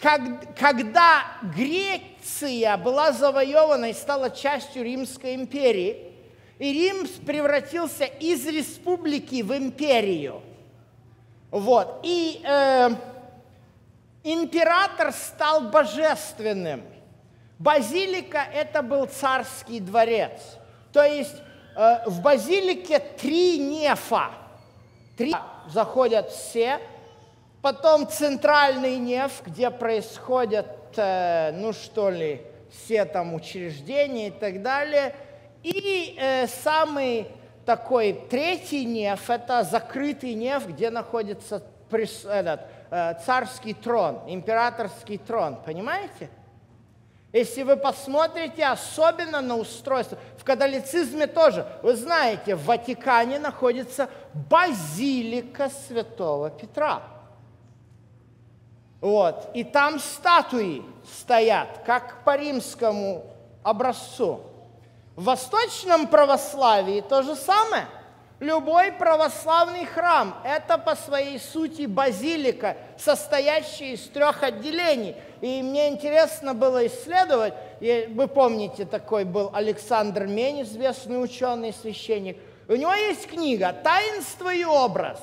когда 0.00 1.22
Греция 1.54 2.78
была 2.78 3.12
завоевана 3.12 3.90
и 3.90 3.92
стала 3.92 4.30
частью 4.30 4.84
Римской 4.84 5.34
империи, 5.34 6.11
и 6.62 6.72
Рим 6.72 7.08
превратился 7.26 8.04
из 8.04 8.46
республики 8.46 9.42
в 9.42 9.52
империю. 9.56 10.42
Вот. 11.50 12.00
И 12.04 12.40
э, 12.44 12.90
Император 14.22 15.12
стал 15.12 15.62
божественным. 15.62 16.84
Базилика– 17.58 18.46
это 18.54 18.82
был 18.82 19.06
царский 19.06 19.80
дворец. 19.80 20.40
То 20.92 21.04
есть 21.04 21.34
э, 21.74 22.08
в 22.08 22.22
базилике 22.22 23.00
три 23.00 23.58
нефа. 23.58 24.30
Три 25.16 25.34
заходят 25.68 26.30
все. 26.30 26.78
Потом 27.60 28.08
центральный 28.08 28.98
неф, 28.98 29.42
где 29.44 29.68
происходят, 29.72 30.68
э, 30.96 31.50
ну 31.56 31.72
что 31.72 32.08
ли, 32.10 32.42
все 32.70 33.04
там 33.04 33.34
учреждения 33.34 34.28
и 34.28 34.30
так 34.30 34.62
далее. 34.62 35.16
И 35.62 36.16
э, 36.18 36.46
самый 36.46 37.28
такой 37.64 38.12
третий 38.28 38.84
неф– 38.84 39.20
это 39.30 39.64
закрытый 39.64 40.34
неф, 40.34 40.66
где 40.66 40.90
находится 40.90 41.62
этот, 41.90 42.62
Э, 42.94 43.14
царский 43.24 43.72
трон, 43.72 44.20
императорский 44.26 45.16
трон, 45.16 45.56
понимаете? 45.64 46.28
Если 47.32 47.62
вы 47.62 47.78
посмотрите 47.78 48.66
особенно 48.66 49.40
на 49.40 49.56
устройство, 49.56 50.18
в 50.36 50.44
католицизме 50.44 51.26
тоже, 51.26 51.66
вы 51.82 51.96
знаете, 51.96 52.54
в 52.54 52.66
Ватикане 52.66 53.38
находится 53.38 54.10
базилика 54.34 55.70
святого 55.70 56.50
Петра. 56.50 57.02
Вот, 59.00 59.48
и 59.54 59.64
там 59.64 59.98
статуи 59.98 60.82
стоят, 61.16 61.68
как 61.86 62.24
по 62.24 62.36
римскому 62.36 63.24
образцу. 63.62 64.42
В 65.16 65.24
восточном 65.24 66.06
православии 66.06 67.00
то 67.00 67.22
же 67.22 67.36
самое– 67.36 67.86
Любой 68.42 68.90
православный 68.90 69.84
храм– 69.84 70.36
это 70.44 70.76
по 70.76 70.96
своей 70.96 71.38
сути 71.38 71.86
базилика, 71.86 72.76
состоящая 72.98 73.92
из 73.92 74.00
трех 74.08 74.42
отделений. 74.42 75.14
И 75.40 75.62
мне 75.62 75.90
интересно 75.90 76.52
было 76.52 76.84
исследовать, 76.88 77.54
и 77.78 78.08
вы 78.12 78.26
помните, 78.26 78.84
такой 78.84 79.24
был 79.24 79.52
Александр 79.54 80.26
Мень, 80.26 80.62
известный 80.62 81.22
ученый, 81.22 81.72
священник. 81.72 82.36
У 82.66 82.74
него 82.74 82.92
есть 82.92 83.28
книга 83.28 83.72
«Таинство 83.72 84.52
и 84.52 84.64
образ». 84.64 85.20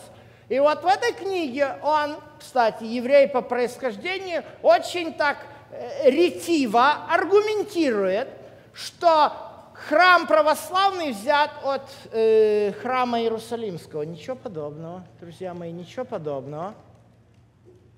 И 0.47 0.57
вот 0.59 0.81
в 0.81 0.87
этой 0.87 1.11
книге 1.11 1.75
он, 1.83 2.15
кстати, 2.39 2.85
еврей 2.85 3.27
по 3.27 3.41
происхождению, 3.41 4.45
очень 4.61 5.13
так 5.13 5.39
э, 5.71 6.09
ретиво 6.09 6.99
аргументирует, 7.09 8.29
что 8.71 9.48
храм 9.87 10.27
православный 10.27 11.11
взят 11.11 11.51
от 11.63 11.89
э, 12.11 12.73
храма 12.81 13.21
Иерусалимского. 13.21 14.03
Ничего 14.03 14.35
подобного, 14.35 15.03
друзья 15.19 15.53
мои, 15.53 15.71
ничего 15.71 16.05
подобного. 16.05 16.73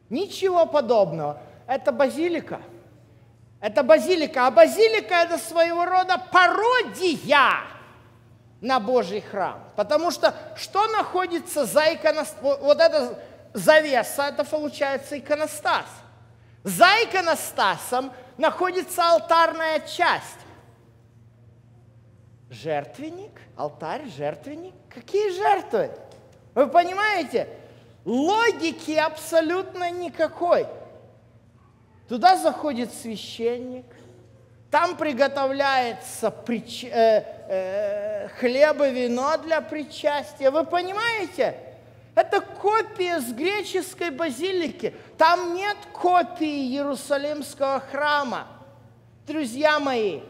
Ничего 0.09 0.65
подобного. 0.65 1.41
Это 1.67 1.91
базилика. 1.91 2.61
Это 3.59 3.83
базилика. 3.83 4.47
А 4.47 4.51
базилика– 4.51 5.13
это 5.23 5.37
своего 5.37 5.85
рода 5.85 6.21
пародия 6.31 7.53
на 8.59 8.79
Божий 8.79 9.21
храм. 9.21 9.63
Потому 9.75 10.11
что 10.11 10.35
что 10.57 10.87
находится 10.87 11.65
за 11.65 11.93
иконостас? 11.93 12.37
Вот 12.41 12.79
эта 12.79 13.17
завеса, 13.53 14.23
это 14.27 14.43
получается 14.43 15.17
иконостас. 15.17 15.85
За 16.63 16.87
иконостасом 17.03 18.11
находится 18.37 19.11
алтарная 19.11 19.79
часть 19.79 20.40
жертвенник, 22.51 23.31
алтарь, 23.55 24.07
жертвенник. 24.07 24.75
Какие 24.89 25.31
жертвы? 25.31 25.89
Вы 26.53 26.67
понимаете? 26.67 27.47
Логики 28.05 28.91
абсолютно 28.91 29.89
никакой. 29.89 30.67
Туда 32.07 32.35
заходит 32.35 32.93
священник, 32.93 33.85
там 34.69 34.95
приготовляется 34.95 36.31
прич... 36.31 36.83
э, 36.85 37.23
э, 37.47 38.27
хлеб 38.39 38.81
и 38.81 38.91
вино 38.91 39.37
для 39.37 39.61
причастия. 39.61 40.49
Вы 40.49 40.65
понимаете? 40.65 41.55
Это 42.15 42.41
копия 42.41 43.19
с 43.19 43.31
греческой 43.31 44.09
базилики. 44.11 44.93
Там 45.17 45.55
нет 45.55 45.77
копии 45.93 46.69
Иерусалимского 46.69 47.81
храма. 47.81 48.47
Друзья 49.27 49.79
мои, 49.79 50.21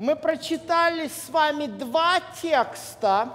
мы 0.00 0.16
прочитали 0.16 1.08
с 1.08 1.28
вами 1.28 1.66
два 1.66 2.20
текста, 2.40 3.28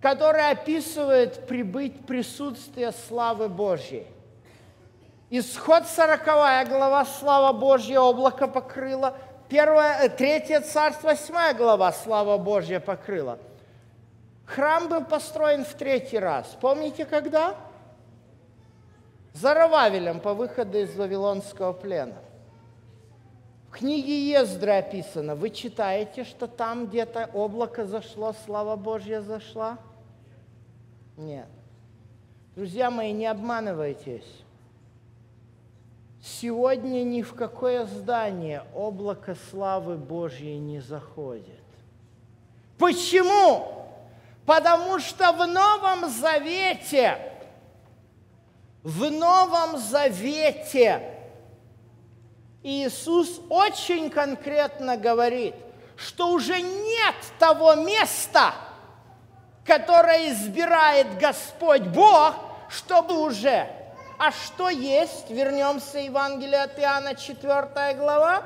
которые 0.00 0.52
описывают 0.52 1.46
прибыть 1.46 2.06
присутствие 2.06 2.92
славы 2.92 3.50
Божьей. 3.50 4.06
Исход 5.28 5.86
40 5.86 6.24
глава 6.70 7.04
«Слава 7.04 7.52
Божья 7.52 8.00
облако 8.00 8.48
покрыла», 8.48 9.18
первое, 9.50 10.08
третье 10.08 10.62
царство, 10.62 11.08
восьмая 11.08 11.52
глава, 11.52 11.92
слава 11.92 12.38
Божья 12.38 12.80
покрыла. 12.80 13.38
Храм 14.46 14.88
был 14.88 15.04
построен 15.04 15.66
в 15.66 15.74
третий 15.74 16.18
раз. 16.18 16.56
Помните, 16.58 17.04
когда? 17.04 17.54
Зарававелем 19.34 20.20
по 20.20 20.32
выходу 20.32 20.78
из 20.78 20.96
Вавилонского 20.96 21.74
плена. 21.74 22.16
В 23.68 23.72
книге 23.72 24.30
Ездры 24.30 24.72
описано, 24.72 25.34
вы 25.34 25.50
читаете, 25.50 26.24
что 26.24 26.46
там 26.46 26.86
где-то 26.86 27.30
облако 27.34 27.84
зашло, 27.84 28.34
слава 28.46 28.76
Божья 28.76 29.20
зашла? 29.20 29.78
Нет. 31.18 31.46
Друзья 32.56 32.90
мои, 32.90 33.12
не 33.12 33.26
обманывайтесь. 33.26 34.42
Сегодня 36.20 37.02
ни 37.04 37.22
в 37.22 37.34
какое 37.34 37.84
здание 37.84 38.64
облако 38.74 39.36
славы 39.50 39.96
Божьей 39.96 40.58
не 40.58 40.80
заходит. 40.80 41.44
Почему? 42.78 43.86
Потому 44.46 44.98
что 44.98 45.32
в 45.32 45.46
Новом 45.46 46.08
Завете, 46.08 47.18
в 48.82 49.10
Новом 49.10 49.76
Завете 49.76 51.17
Иисус 52.68 53.40
очень 53.48 54.10
конкретно 54.10 54.98
говорит, 54.98 55.54
что 55.96 56.28
уже 56.28 56.60
нет 56.60 57.14
того 57.38 57.74
места, 57.76 58.52
которое 59.64 60.30
избирает 60.30 61.18
Господь 61.18 61.80
Бог, 61.84 62.34
чтобы 62.68 63.22
уже. 63.22 63.66
А 64.18 64.30
что 64.32 64.68
есть? 64.68 65.30
Вернемся 65.30 65.98
Евангелие 65.98 66.60
от 66.60 66.78
Иоанна, 66.78 67.14
4 67.14 67.94
глава. 67.94 68.42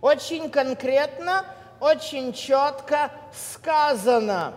Очень 0.00 0.48
конкретно, 0.48 1.44
очень 1.80 2.32
четко 2.32 3.10
сказано. 3.30 4.54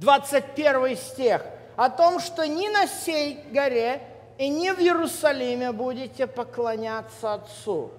21 0.00 0.96
стих. 0.96 1.42
О 1.76 1.90
том, 1.90 2.18
что 2.18 2.44
ни 2.44 2.66
на 2.66 2.88
сей 2.88 3.44
горе 3.52 4.09
и 4.40 4.48
не 4.48 4.72
в 4.72 4.78
Иерусалиме 4.78 5.70
будете 5.70 6.26
поклоняться 6.26 7.34
Отцу. 7.34 7.90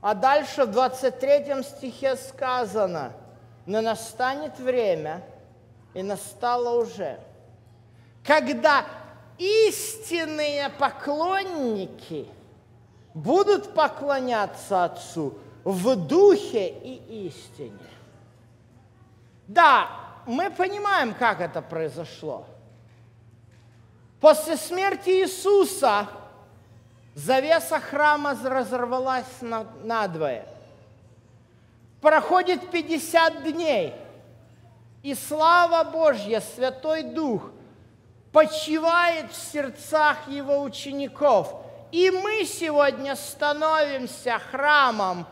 А 0.00 0.14
дальше 0.14 0.66
в 0.66 0.70
23 0.70 1.64
стихе 1.64 2.14
сказано, 2.14 3.12
но 3.66 3.80
настанет 3.80 4.56
время, 4.60 5.24
и 5.94 6.04
настало 6.04 6.80
уже, 6.80 7.18
когда 8.24 8.84
истинные 9.36 10.68
поклонники 10.78 12.28
будут 13.12 13.74
поклоняться 13.74 14.84
Отцу 14.84 15.34
в 15.64 15.96
духе 15.96 16.68
и 16.68 17.26
истине. 17.26 17.72
Да, 19.48 19.88
мы 20.24 20.52
понимаем, 20.52 21.14
как 21.14 21.40
это 21.40 21.62
произошло– 21.62 22.44
После 24.20 24.58
смерти 24.58 25.22
Иисуса 25.22 26.06
завеса 27.14 27.80
храма 27.80 28.38
разорвалась 28.44 29.40
на, 29.40 29.66
надвое. 29.82 30.46
Проходит 32.02 32.70
50 32.70 33.42
дней, 33.44 33.94
и 35.02 35.14
слава 35.14 35.84
Божья, 35.84 36.40
Святой 36.40 37.02
Дух 37.02 37.50
почивает 38.32 39.32
в 39.32 39.52
сердцах 39.52 40.28
его 40.28 40.62
учеников. 40.62 41.54
И 41.90 42.10
мы 42.10 42.44
сегодня 42.44 43.16
становимся 43.16 44.38
храмом 44.38 45.26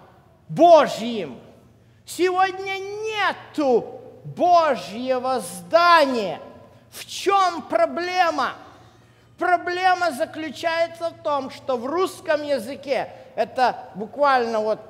Божьим. 0.49 1.39
Сегодня 2.05 2.79
нету 2.79 4.01
Божьего 4.25 5.41
здания. 5.41 6.41
В 6.91 7.05
чем 7.07 7.63
проблема? 7.63 8.55
Проблема 9.39 10.11
заключается 10.11 11.11
в 11.11 11.23
том, 11.23 11.51
что 11.51 11.77
в 11.77 11.87
русском 11.87 12.43
языке, 12.43 13.13
это 13.37 13.77
буквально 13.95 14.59
вот 14.59 14.81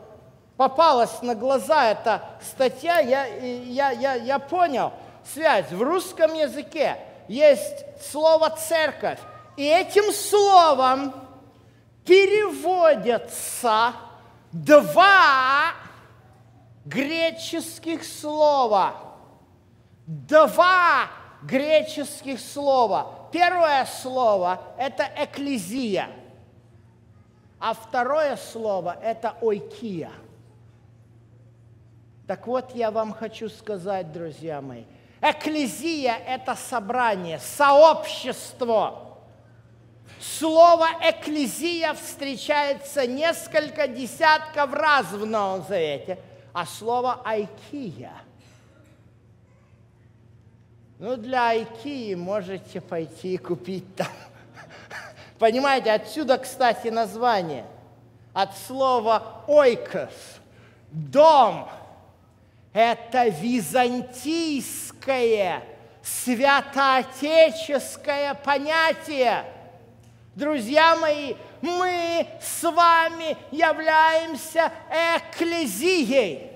попалась 0.57 1.21
на 1.21 1.35
глаза 1.35 1.91
эта 1.91 2.23
статья, 2.41 2.99
я, 2.99 3.27
я, 3.27 3.91
я, 3.91 4.15
я 4.15 4.39
понял 4.39 4.95
связь. 5.35 5.71
В 5.71 5.83
русском 5.83 6.33
языке 6.33 6.97
есть 7.29 7.85
слово 8.11 8.49
«церковь», 8.51 9.19
и 9.59 9.65
этим 9.67 10.13
словом 10.13 11.13
переводятся 12.07 13.93
два 14.51 15.73
греческих 16.87 18.03
слова. 18.03 18.95
Два 20.07 21.09
греческих 21.43 22.41
слова– 22.41 23.15
первое 23.33 23.85
слово– 23.87 24.61
это 24.79 25.09
экклезия, 25.17 26.09
а 27.59 27.75
второе 27.75 28.37
слово– 28.37 28.97
это 29.03 29.35
ойкия. 29.41 30.13
Так 32.27 32.47
вот, 32.47 32.75
я 32.75 32.91
вам 32.91 33.13
хочу 33.13 33.49
сказать, 33.49 34.13
друзья 34.13 34.61
мои, 34.61 34.85
экклезия– 35.21 36.17
это 36.27 36.55
собрание, 36.55 37.39
сообщество. 37.39 39.05
Слово 40.21 40.89
«экклезия» 41.01 41.95
встречается 41.95 43.07
несколько 43.07 43.87
десятков 43.87 44.73
раз 44.73 45.07
в 45.13 45.25
Новом 45.25 45.65
Завете, 45.65 46.19
а 46.53 46.67
слово 46.67 47.21
«айкия»– 47.25 48.13
ну, 50.99 51.17
для 51.17 51.55
IKEA 51.55 52.17
можете 52.17 52.81
пойти 52.81 53.35
и 53.35 53.39
купить 53.39 53.95
там. 53.95 54.09
Понимаете, 55.39 55.93
отсюда, 55.93 56.39
кстати, 56.39 56.89
название. 56.89 57.65
От 58.33 58.59
слова 58.59 59.45
«ойкос»– 59.47 60.41
«дом». 60.91 61.69
Это 62.73 63.29
византийское, 63.29 65.63
святоотеческое 66.03 68.35
понятие. 68.35 69.45
Друзья 70.35 70.97
мои, 70.97 71.35
мы 71.61 72.27
с 72.41 72.63
вами 72.63 73.37
являемся 73.51 74.73
экклезией 74.91 76.51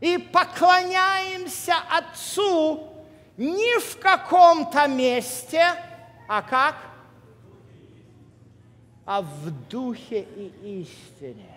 и 0.00 0.18
поклоняемся 0.18 1.76
Отцу 1.90 2.95
не 3.36 3.78
в 3.80 3.98
каком-то 3.98 4.86
месте, 4.86 5.62
а 6.28 6.42
как? 6.42 6.76
А 9.04 9.22
в 9.22 9.50
духе 9.68 10.22
и 10.22 10.82
истине. 10.82 11.52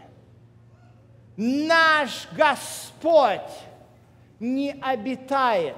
Наш 1.37 2.27
Господь 2.33 3.39
не 4.39 4.71
обитает 4.81 5.77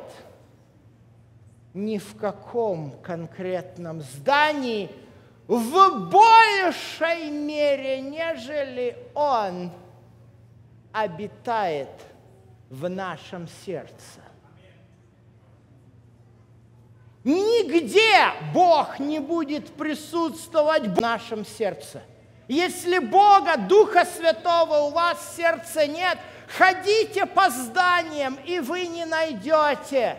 ни 1.74 1.98
в 1.98 2.18
каком 2.18 2.92
конкретном 3.02 4.02
здании 4.02 4.90
в 5.48 6.10
большей 6.10 7.30
мере, 7.30 8.02
нежели 8.02 8.98
Он 9.14 9.72
обитает 10.92 11.90
в 12.70 12.90
нашем 12.90 13.48
сердце. 13.66 14.21
Нигде 17.62 18.34
Бог 18.54 18.98
не 19.00 19.20
будет 19.20 19.74
присутствовать 19.76 20.84
в 20.84 21.00
нашем 21.00 21.46
сердце. 21.46 22.02
Если 22.48 22.98
Бога, 22.98 23.56
Духа 23.56 24.04
Святого 24.06 24.88
у 24.88 24.90
вас 24.90 25.18
в 25.20 25.36
сердце 25.36 25.86
нет, 25.88 26.18
ходите 26.58 27.26
по 27.28 27.50
зданиям, 27.50 28.38
и 28.46 28.60
вы 28.60 28.88
не 28.88 29.06
найдете. 29.06 30.18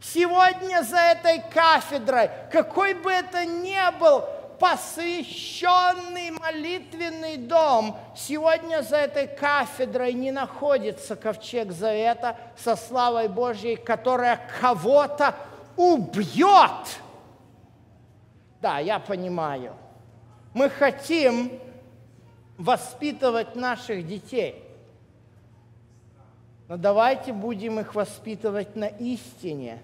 Сегодня 0.00 0.82
за 0.82 0.98
этой 0.98 1.42
кафедрой, 1.52 2.30
какой 2.50 2.94
бы 2.94 3.12
это 3.12 3.44
ни 3.44 3.78
был, 3.98 4.24
посвященный 4.58 6.30
молитвенный 6.30 7.36
дом, 7.36 7.96
сегодня 8.16 8.82
за 8.82 8.96
этой 8.96 9.26
кафедрой 9.26 10.14
не 10.14 10.32
находится 10.32 11.14
ковчег 11.14 11.72
завета 11.72 12.36
со 12.56 12.74
славой 12.74 13.28
Божьей, 13.28 13.76
которая 13.76 14.40
кого-то 14.60 15.34
убьет. 15.76 17.00
Да, 18.60 18.78
я 18.78 18.98
понимаю. 18.98 19.74
Мы 20.54 20.70
хотим 20.70 21.52
воспитывать 22.56 23.56
наших 23.56 24.06
детей. 24.06 24.62
Но 26.68 26.76
давайте 26.76 27.32
будем 27.32 27.78
их 27.80 27.94
воспитывать 27.94 28.74
на 28.74 28.86
истине, 28.86 29.82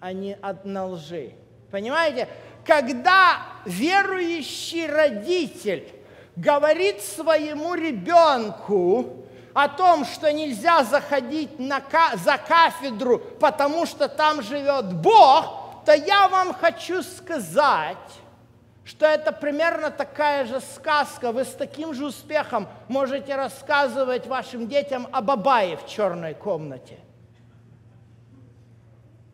а 0.00 0.12
не 0.12 0.36
на 0.64 0.86
лжи. 0.86 1.34
Понимаете? 1.70 2.28
Когда 2.64 3.42
верующий 3.64 4.86
родитель 4.86 5.86
говорит 6.34 7.00
своему 7.00 7.74
ребенку 7.74 9.23
о 9.54 9.68
том, 9.68 10.04
что 10.04 10.32
нельзя 10.32 10.82
заходить 10.82 11.58
на, 11.58 11.80
за 12.16 12.36
кафедру, 12.36 13.18
потому 13.18 13.86
что 13.86 14.08
там 14.08 14.42
живет 14.42 14.92
Бог, 14.92 15.84
то 15.86 15.94
я 15.94 16.28
вам 16.28 16.52
хочу 16.52 17.02
сказать, 17.02 17.96
что 18.84 19.06
это 19.06 19.32
примерно 19.32 19.90
такая 19.90 20.44
же 20.44 20.60
сказка. 20.60 21.30
Вы 21.30 21.44
с 21.44 21.52
таким 21.52 21.94
же 21.94 22.06
успехом 22.06 22.68
можете 22.88 23.36
рассказывать 23.36 24.26
вашим 24.26 24.66
детям 24.66 25.08
о 25.12 25.22
Бабае 25.22 25.76
в 25.76 25.86
черной 25.86 26.34
комнате. 26.34 26.98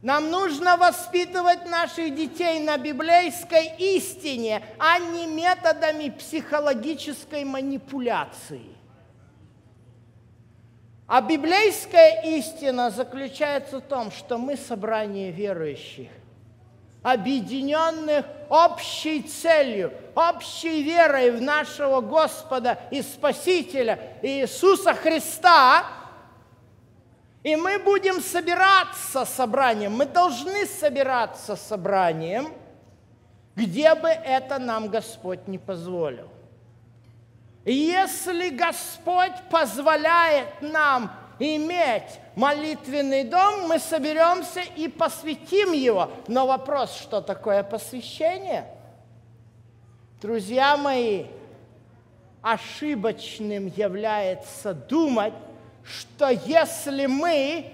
Нам 0.02 0.30
нужно 0.30 0.76
воспитывать 0.76 1.66
наших 1.66 2.14
детей 2.14 2.60
на 2.60 2.78
библейской 2.78 3.74
истине, 3.78 4.62
а 4.78 4.98
не 4.98 5.26
методами 5.26 6.08
психологической 6.08 7.44
манипуляции. 7.44 8.79
А 11.10 11.20
библейская 11.20 12.22
истина 12.38 12.90
заключается 12.90 13.78
в 13.78 13.82
том, 13.82 14.12
что 14.12 14.38
мы 14.38 14.56
собрание 14.56 15.32
верующих, 15.32 16.08
объединенных 17.02 18.24
общей 18.48 19.20
целью, 19.22 19.92
общей 20.14 20.84
верой 20.84 21.32
в 21.32 21.42
нашего 21.42 22.00
Господа 22.00 22.78
и 22.92 23.02
Спасителя 23.02 23.98
Иисуса 24.22 24.94
Христа– 24.94 25.84
и 27.42 27.56
мы 27.56 27.78
будем 27.78 28.20
собираться 28.20 29.24
собранием, 29.24 29.96
мы 29.96 30.04
должны 30.04 30.66
собираться 30.66 31.56
собранием, 31.56 32.52
где 33.56 33.94
бы 33.94 34.08
это 34.08 34.58
нам 34.58 34.88
Господь 34.88 35.48
не 35.48 35.58
позволил. 35.58 36.28
Если 37.64 38.50
Господь 38.50 39.34
позволяет 39.50 40.48
нам 40.62 41.12
иметь 41.38 42.20
молитвенный 42.34 43.24
дом, 43.24 43.68
мы 43.68 43.78
соберемся 43.78 44.60
и 44.76 44.88
посвятим 44.88 45.72
его. 45.72 46.10
Но 46.26 46.46
вопрос, 46.46 46.96
что 46.96 47.20
такое 47.20 47.62
посвящение? 47.62 48.66
Друзья 50.22 50.76
мои, 50.76 51.26
ошибочным 52.42 53.72
является 53.76 54.72
думать, 54.72 55.34
что 55.84 56.28
если 56.28 57.06
мы 57.06 57.72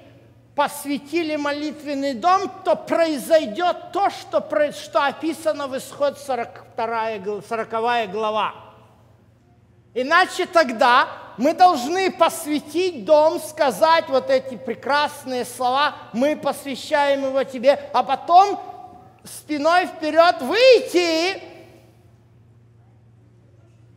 посвятили 0.56 1.36
молитвенный 1.36 2.14
дом, 2.14 2.50
то 2.64 2.74
произойдет 2.74 3.92
то, 3.92 4.10
что, 4.10 4.40
что 4.72 5.04
описано 5.04 5.68
в 5.68 5.76
исход 5.76 6.18
42, 6.18 7.42
40 7.48 8.10
глава. 8.10 8.65
Иначе 9.98 10.44
тогда 10.44 11.08
мы 11.38 11.54
должны 11.54 12.12
посвятить 12.12 13.06
дом, 13.06 13.40
сказать 13.40 14.10
вот 14.10 14.28
эти 14.28 14.54
прекрасные 14.54 15.46
слова, 15.46 15.96
мы 16.12 16.36
посвящаем 16.36 17.24
его 17.24 17.42
тебе, 17.44 17.80
а 17.94 18.02
потом 18.02 18.60
спиной 19.24 19.86
вперед 19.86 20.42
выйти 20.42 21.42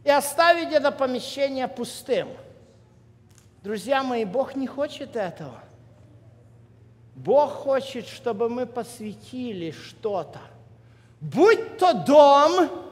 и 0.05 0.09
оставить 0.09 0.71
это 0.71 0.89
помещение 0.93 1.67
пустым. 1.67 2.29
Друзья 3.61 4.01
мои, 4.01 4.23
Бог 4.23 4.55
не 4.55 4.67
хочет 4.67 5.17
этого. 5.17 5.59
Бог 7.13 7.51
хочет, 7.51 8.07
чтобы 8.07 8.47
мы 8.47 8.65
посвятили 8.65 9.71
что-то. 9.71 10.39
Будь 11.19 11.77
то 11.77 11.91
дом, 11.91 12.88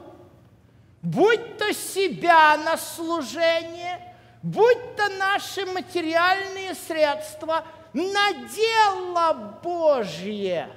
будь 1.02 1.58
то 1.58 1.72
себя 1.72 2.56
на 2.56 2.76
служение, 2.76 4.14
будь 4.42 4.96
то 4.96 5.08
наши 5.18 5.66
материальные 5.66 6.74
средства 6.74 7.64
на 7.92 8.32
дело 8.32 9.58
Божье, 9.62 10.68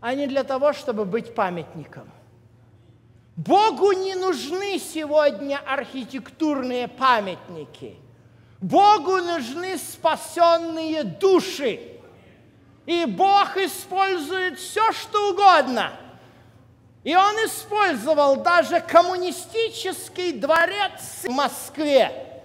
а 0.00 0.14
не 0.14 0.26
для 0.26 0.44
того, 0.44 0.72
чтобы 0.72 1.04
быть 1.04 1.34
памятником. 1.34 2.10
Богу 3.36 3.92
не 3.92 4.14
нужны 4.14 4.78
сегодня 4.78 5.60
архитектурные 5.66 6.88
памятники– 6.88 7.96
Богу 8.64 9.18
нужны 9.18 9.76
спасенные 9.76 11.04
души. 11.04 11.80
И 12.86 13.04
Бог 13.04 13.58
использует 13.58 14.58
все, 14.58 14.90
что 14.92 15.32
угодно. 15.32 15.92
И 17.04 17.14
Он 17.14 17.34
использовал 17.46 18.36
даже 18.36 18.80
коммунистический 18.80 20.32
дворец 20.32 21.22
в 21.22 21.28
Москве. 21.28 22.42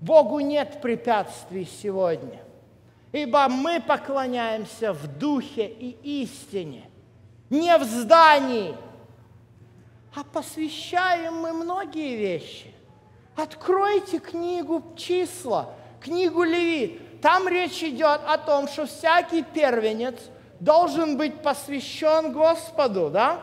Богу 0.00 0.40
нет 0.40 0.80
препятствий 0.82 1.66
сегодня, 1.66 2.42
ибо 3.12 3.48
мы 3.48 3.80
поклоняемся 3.80 4.92
в 4.92 5.06
духе 5.18 5.66
и 5.66 6.22
истине, 6.22 6.88
не 7.48 7.76
в 7.76 7.84
здании, 7.84 8.76
а 10.14 10.24
посвящаем 10.24 11.34
мы 11.36 11.52
многие 11.52 12.16
вещи. 12.16 12.74
Откройте 13.36 14.18
книгу 14.18 14.82
числа, 14.96 15.70
книгу 16.00 16.42
Левит. 16.42 17.20
Там 17.20 17.48
речь 17.48 17.82
идет 17.82 18.20
о 18.26 18.38
том, 18.38 18.68
что 18.68 18.86
всякий 18.86 19.42
первенец 19.42 20.16
должен 20.60 21.16
быть 21.16 21.42
посвящен 21.42 22.32
Господу, 22.32 23.10
да? 23.10 23.40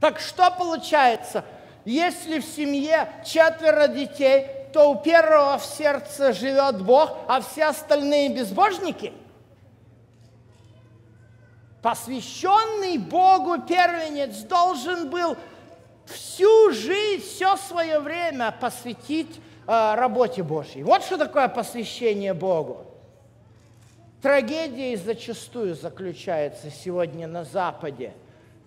Так 0.00 0.20
что 0.20 0.50
получается? 0.50 1.44
Если 1.84 2.38
в 2.38 2.44
семье 2.44 3.08
четверо 3.24 3.88
детей, 3.88 4.46
то 4.72 4.90
у 4.90 4.96
первого 4.96 5.58
в 5.58 5.64
сердце 5.64 6.32
живет 6.32 6.82
Бог, 6.82 7.16
а 7.26 7.40
все 7.40 7.66
остальные 7.66 8.34
безбожники? 8.34 9.12
Посвященный 11.82 12.98
Богу 12.98 13.62
первенец 13.62 14.36
должен 14.42 15.10
был 15.10 15.36
всю 16.06 16.70
жизнь, 16.72 17.24
все 17.24 17.56
свое 17.56 17.98
время 18.00 18.54
посвятить 18.60 19.40
э, 19.66 19.94
работе 19.94 20.42
Божьей. 20.42 20.82
Вот 20.82 21.02
что 21.02 21.16
такое 21.16 21.48
посвящение 21.48 22.34
Богу. 22.34 22.87
Трагедия 24.20 24.96
зачастую 24.96 25.76
заключается 25.76 26.70
сегодня 26.70 27.28
на 27.28 27.44
Западе, 27.44 28.12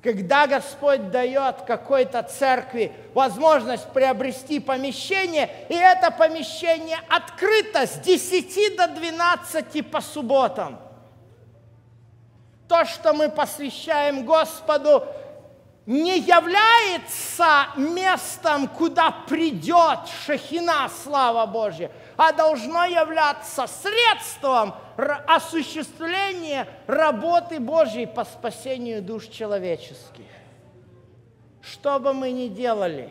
когда 0.02 0.48
Господь 0.48 1.12
дает 1.12 1.64
какой-то 1.68 2.24
церкви 2.24 2.94
возможность 3.14 3.88
приобрести 3.90 4.62
помещение, 4.62 5.50
и 5.68 5.76
это 5.76 6.10
помещение 6.10 7.00
открыто 7.10 7.86
с 7.86 8.00
10 8.00 8.78
до 8.78 8.88
12 8.88 9.92
по 9.92 10.00
субботам. 10.00 10.80
То, 12.70 12.86
что 12.86 13.14
мы 13.14 13.28
посвящаем 13.28 14.26
Господу, 14.26 15.04
не 15.86 16.18
является 16.20 17.68
местом, 17.76 18.70
куда 18.70 19.12
придет 19.28 20.00
шахина, 20.26 20.90
слава 21.04 21.46
Божья, 21.46 21.92
а 22.24 22.34
должно 22.34 22.86
являться 22.86 23.66
средством 23.66 24.76
осуществления 25.26 26.68
работы 26.86 27.60
Божьей 27.60 28.06
по 28.06 28.26
спасению 28.26 29.02
душ 29.02 29.26
человеческих. 29.26 30.28
Что 31.64 31.98
бы 32.00 32.14
мы 32.14 32.30
ни 32.30 32.48
делали, 32.48 33.10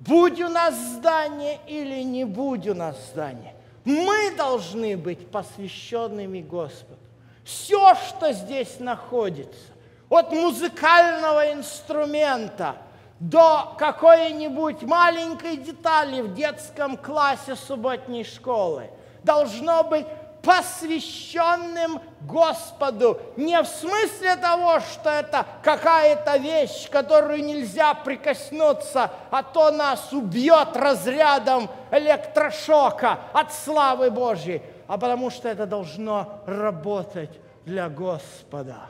будь 0.00 0.40
у 0.40 0.48
нас 0.48 0.74
здание 0.74 1.60
или 1.68 2.02
не 2.02 2.24
будь 2.24 2.66
у 2.66 2.74
нас 2.74 2.96
здание, 3.12 3.54
мы 3.84 4.34
должны 4.36 4.96
быть 4.96 5.30
посвященными 5.30 6.40
Господу. 6.40 6.98
Все, 7.44 7.94
что 7.94 8.32
здесь 8.32 8.80
находится, 8.80 9.70
от 10.08 10.32
музыкального 10.32 11.52
инструмента 11.52 12.74
до 13.20 13.74
какой-нибудь 13.78 14.82
маленькой 14.82 15.56
детали 15.56 16.20
в 16.20 16.34
детском 16.34 16.96
классе 16.96 17.56
субботней 17.56 18.24
школы 18.24 18.90
должно 19.24 19.82
быть 19.84 20.06
посвященным 20.42 22.00
Господу. 22.20 23.20
Не 23.36 23.60
в 23.60 23.66
смысле 23.66 24.36
того, 24.36 24.80
что 24.80 25.10
это 25.10 25.44
какая-то 25.62 26.36
вещь, 26.36 26.88
которую 26.88 27.44
нельзя 27.44 27.92
прикоснуться, 27.94 29.10
а 29.30 29.42
то 29.42 29.70
нас 29.70 30.12
убьет 30.12 30.76
разрядом 30.76 31.68
электрошока 31.90 33.18
от 33.32 33.52
славы 33.52 34.10
Божьей, 34.10 34.62
а 34.86 34.96
потому 34.96 35.30
что 35.30 35.48
это 35.48 35.66
должно 35.66 36.40
работать 36.46 37.30
для 37.66 37.88
Господа 37.88 38.86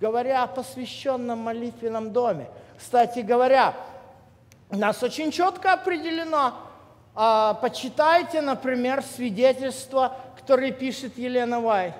говоря 0.00 0.44
о 0.44 0.46
посвященном 0.46 1.38
молитвенном 1.38 2.12
доме. 2.12 2.48
Кстати 2.78 3.18
говоря, 3.18 3.74
у 4.70 4.76
нас 4.76 5.02
очень 5.02 5.30
четко 5.30 5.74
определено, 5.74 6.54
а, 7.14 7.54
почитайте, 7.54 8.40
например, 8.40 9.02
свидетельство, 9.02 10.16
которое 10.36 10.70
пишет 10.70 11.18
Елена 11.18 11.60
Вай. 11.60 11.92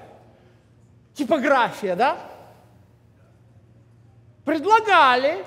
Типография, 1.15 1.97
да? 1.97 2.17
Предлагали 4.45 5.45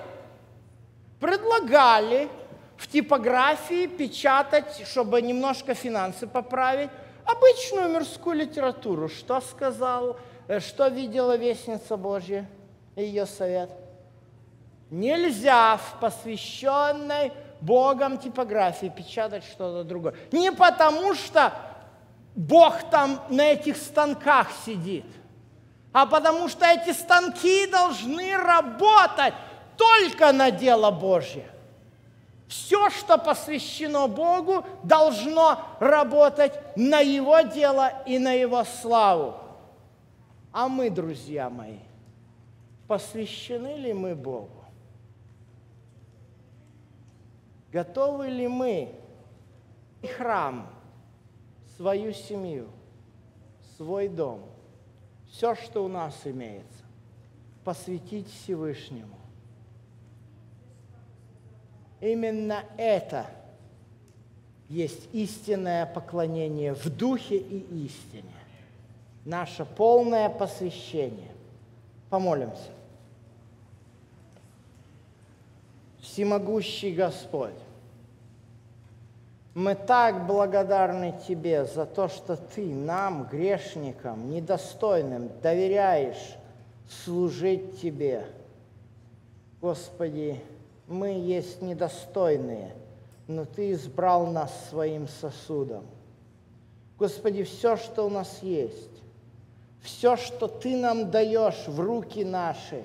предлагали 1.22 2.28
в 2.76 2.88
типографии 2.88 3.86
печатать, 3.86 4.86
чтобы 4.88 5.22
немножко 5.22 5.76
финансы 5.76 6.28
поправить, 6.28 6.90
обычную 7.26 7.90
мирскую 7.90 8.38
литературу. 8.38 9.08
Что 9.08 9.40
сказал, 9.40 10.18
э, 10.48 10.60
что 10.60 10.88
видела 10.88 11.38
Вестница 11.38 11.96
Божья 11.96 12.50
и 12.96 13.04
ее 13.04 13.28
совет? 13.28 13.70
Нельзя 14.92 15.78
в 15.78 16.02
посвященной 16.02 17.32
Богом 17.62 18.18
типографии 18.18 18.92
печатать 18.96 19.46
что-то 19.46 19.86
другое. 19.86 20.14
Не 20.34 20.52
потому 20.52 21.16
что 21.16 21.54
Бог 22.36 22.84
там 22.90 23.22
на 23.30 23.54
этих 23.54 23.78
станках 23.78 24.50
сидит, 24.66 25.06
а 25.94 26.06
потому 26.06 26.50
что 26.50 26.66
эти 26.66 26.92
станки 26.92 27.68
должны 27.68 28.36
работать 28.36 29.34
только 29.78 30.34
на 30.34 30.52
дело 30.52 30.92
Божье. 30.92 31.46
Все, 32.50 32.90
что 32.90 33.18
посвящено 33.18 34.08
Богу, 34.08 34.66
должно 34.84 35.58
работать 35.80 36.52
на 36.76 37.00
Его 37.00 37.40
дело 37.42 37.94
и 38.06 38.20
на 38.20 38.34
Его 38.34 38.66
славу. 38.66 39.36
А 40.52 40.68
мы, 40.68 40.90
друзья 40.90 41.50
мои, 41.50 41.80
посвящены 42.90 43.78
ли 43.78 43.94
мы 43.94 44.16
Богу? 44.16 44.61
Готовы 47.72 48.28
ли 48.28 48.48
мы 48.48 48.94
и 50.02 50.08
храм, 50.08 50.70
свою 51.78 52.12
семью, 52.14 52.68
свой 53.78 54.10
дом, 54.10 54.42
все, 55.30 55.56
что 55.56 55.86
у 55.86 55.88
нас 55.88 56.16
имеется, 56.26 56.84
посвятить 57.64 58.28
Всевышнему? 58.30 59.16
Именно 62.02 62.66
это 62.78 63.28
есть 64.68 65.08
истинное 65.14 65.86
поклонение 65.86 66.74
в 66.74 66.90
духе 66.90 67.38
и 67.38 67.86
истине. 67.86 68.34
Наше 69.24 69.66
полное 69.66 70.30
посвящение. 70.30 71.32
Помолимся. 72.10 72.72
Всемогущий 76.12 76.92
Господь, 76.92 77.56
мы 79.54 79.76
так 79.76 80.28
благодарны 80.28 81.16
Тебе 81.26 81.64
за 81.64 81.86
то, 81.86 82.10
что 82.10 82.36
Ты 82.36 82.66
нам, 82.66 83.30
грешникам, 83.32 84.30
недостойным, 84.30 85.30
доверяешь 85.42 86.36
служить 87.06 87.80
Тебе. 87.80 88.26
Господи, 89.62 90.42
мы 90.86 91.12
есть 91.12 91.62
недостойные, 91.62 92.76
но 93.28 93.46
Ты 93.46 93.72
избрал 93.72 94.28
нас 94.28 94.52
своим 94.70 95.08
сосудом. 95.08 95.86
Господи, 97.00 97.44
все, 97.44 97.78
что 97.78 98.06
у 98.06 98.10
нас 98.10 98.40
есть, 98.42 99.02
все, 99.82 100.18
что 100.18 100.50
Ты 100.50 100.76
нам 100.76 101.10
даешь 101.10 101.70
в 101.70 101.80
руки 101.80 102.26
наши, 102.26 102.84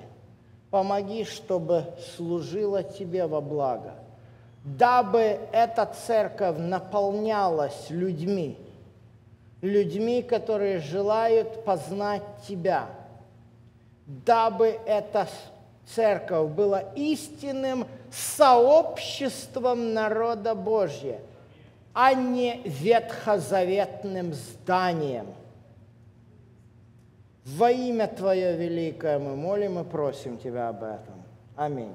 помоги, 0.69 1.23
чтобы 1.23 1.85
служило 2.15 2.83
Тебе 2.83 3.25
во 3.25 3.41
благо, 3.41 3.95
дабы 4.63 5.39
эта 5.51 5.85
церковь 5.85 6.57
наполнялась 6.57 7.89
людьми, 7.89 8.57
людьми, 9.61 10.21
которые 10.21 10.79
желают 10.79 11.63
познать 11.63 12.23
Тебя, 12.47 12.87
дабы 14.05 14.79
эта 14.85 15.27
церковь 15.95 16.51
была 16.51 16.81
истинным 16.95 17.87
сообществом 18.11 19.93
народа 19.93 20.55
Божьего, 20.55 21.19
а 21.93 22.13
не 22.13 22.61
ветхозаветным 22.65 24.33
зданием. 24.33 25.27
Во 27.47 27.71
имя 27.71 28.07
Твое 28.07 28.57
великое 28.57 29.19
мы 29.19 29.37
молим 29.37 29.79
и 29.79 29.85
просим 29.85 30.37
Тебя 30.37 30.67
об 30.67 30.83
этом. 30.83 31.23
Аминь. 31.55 31.93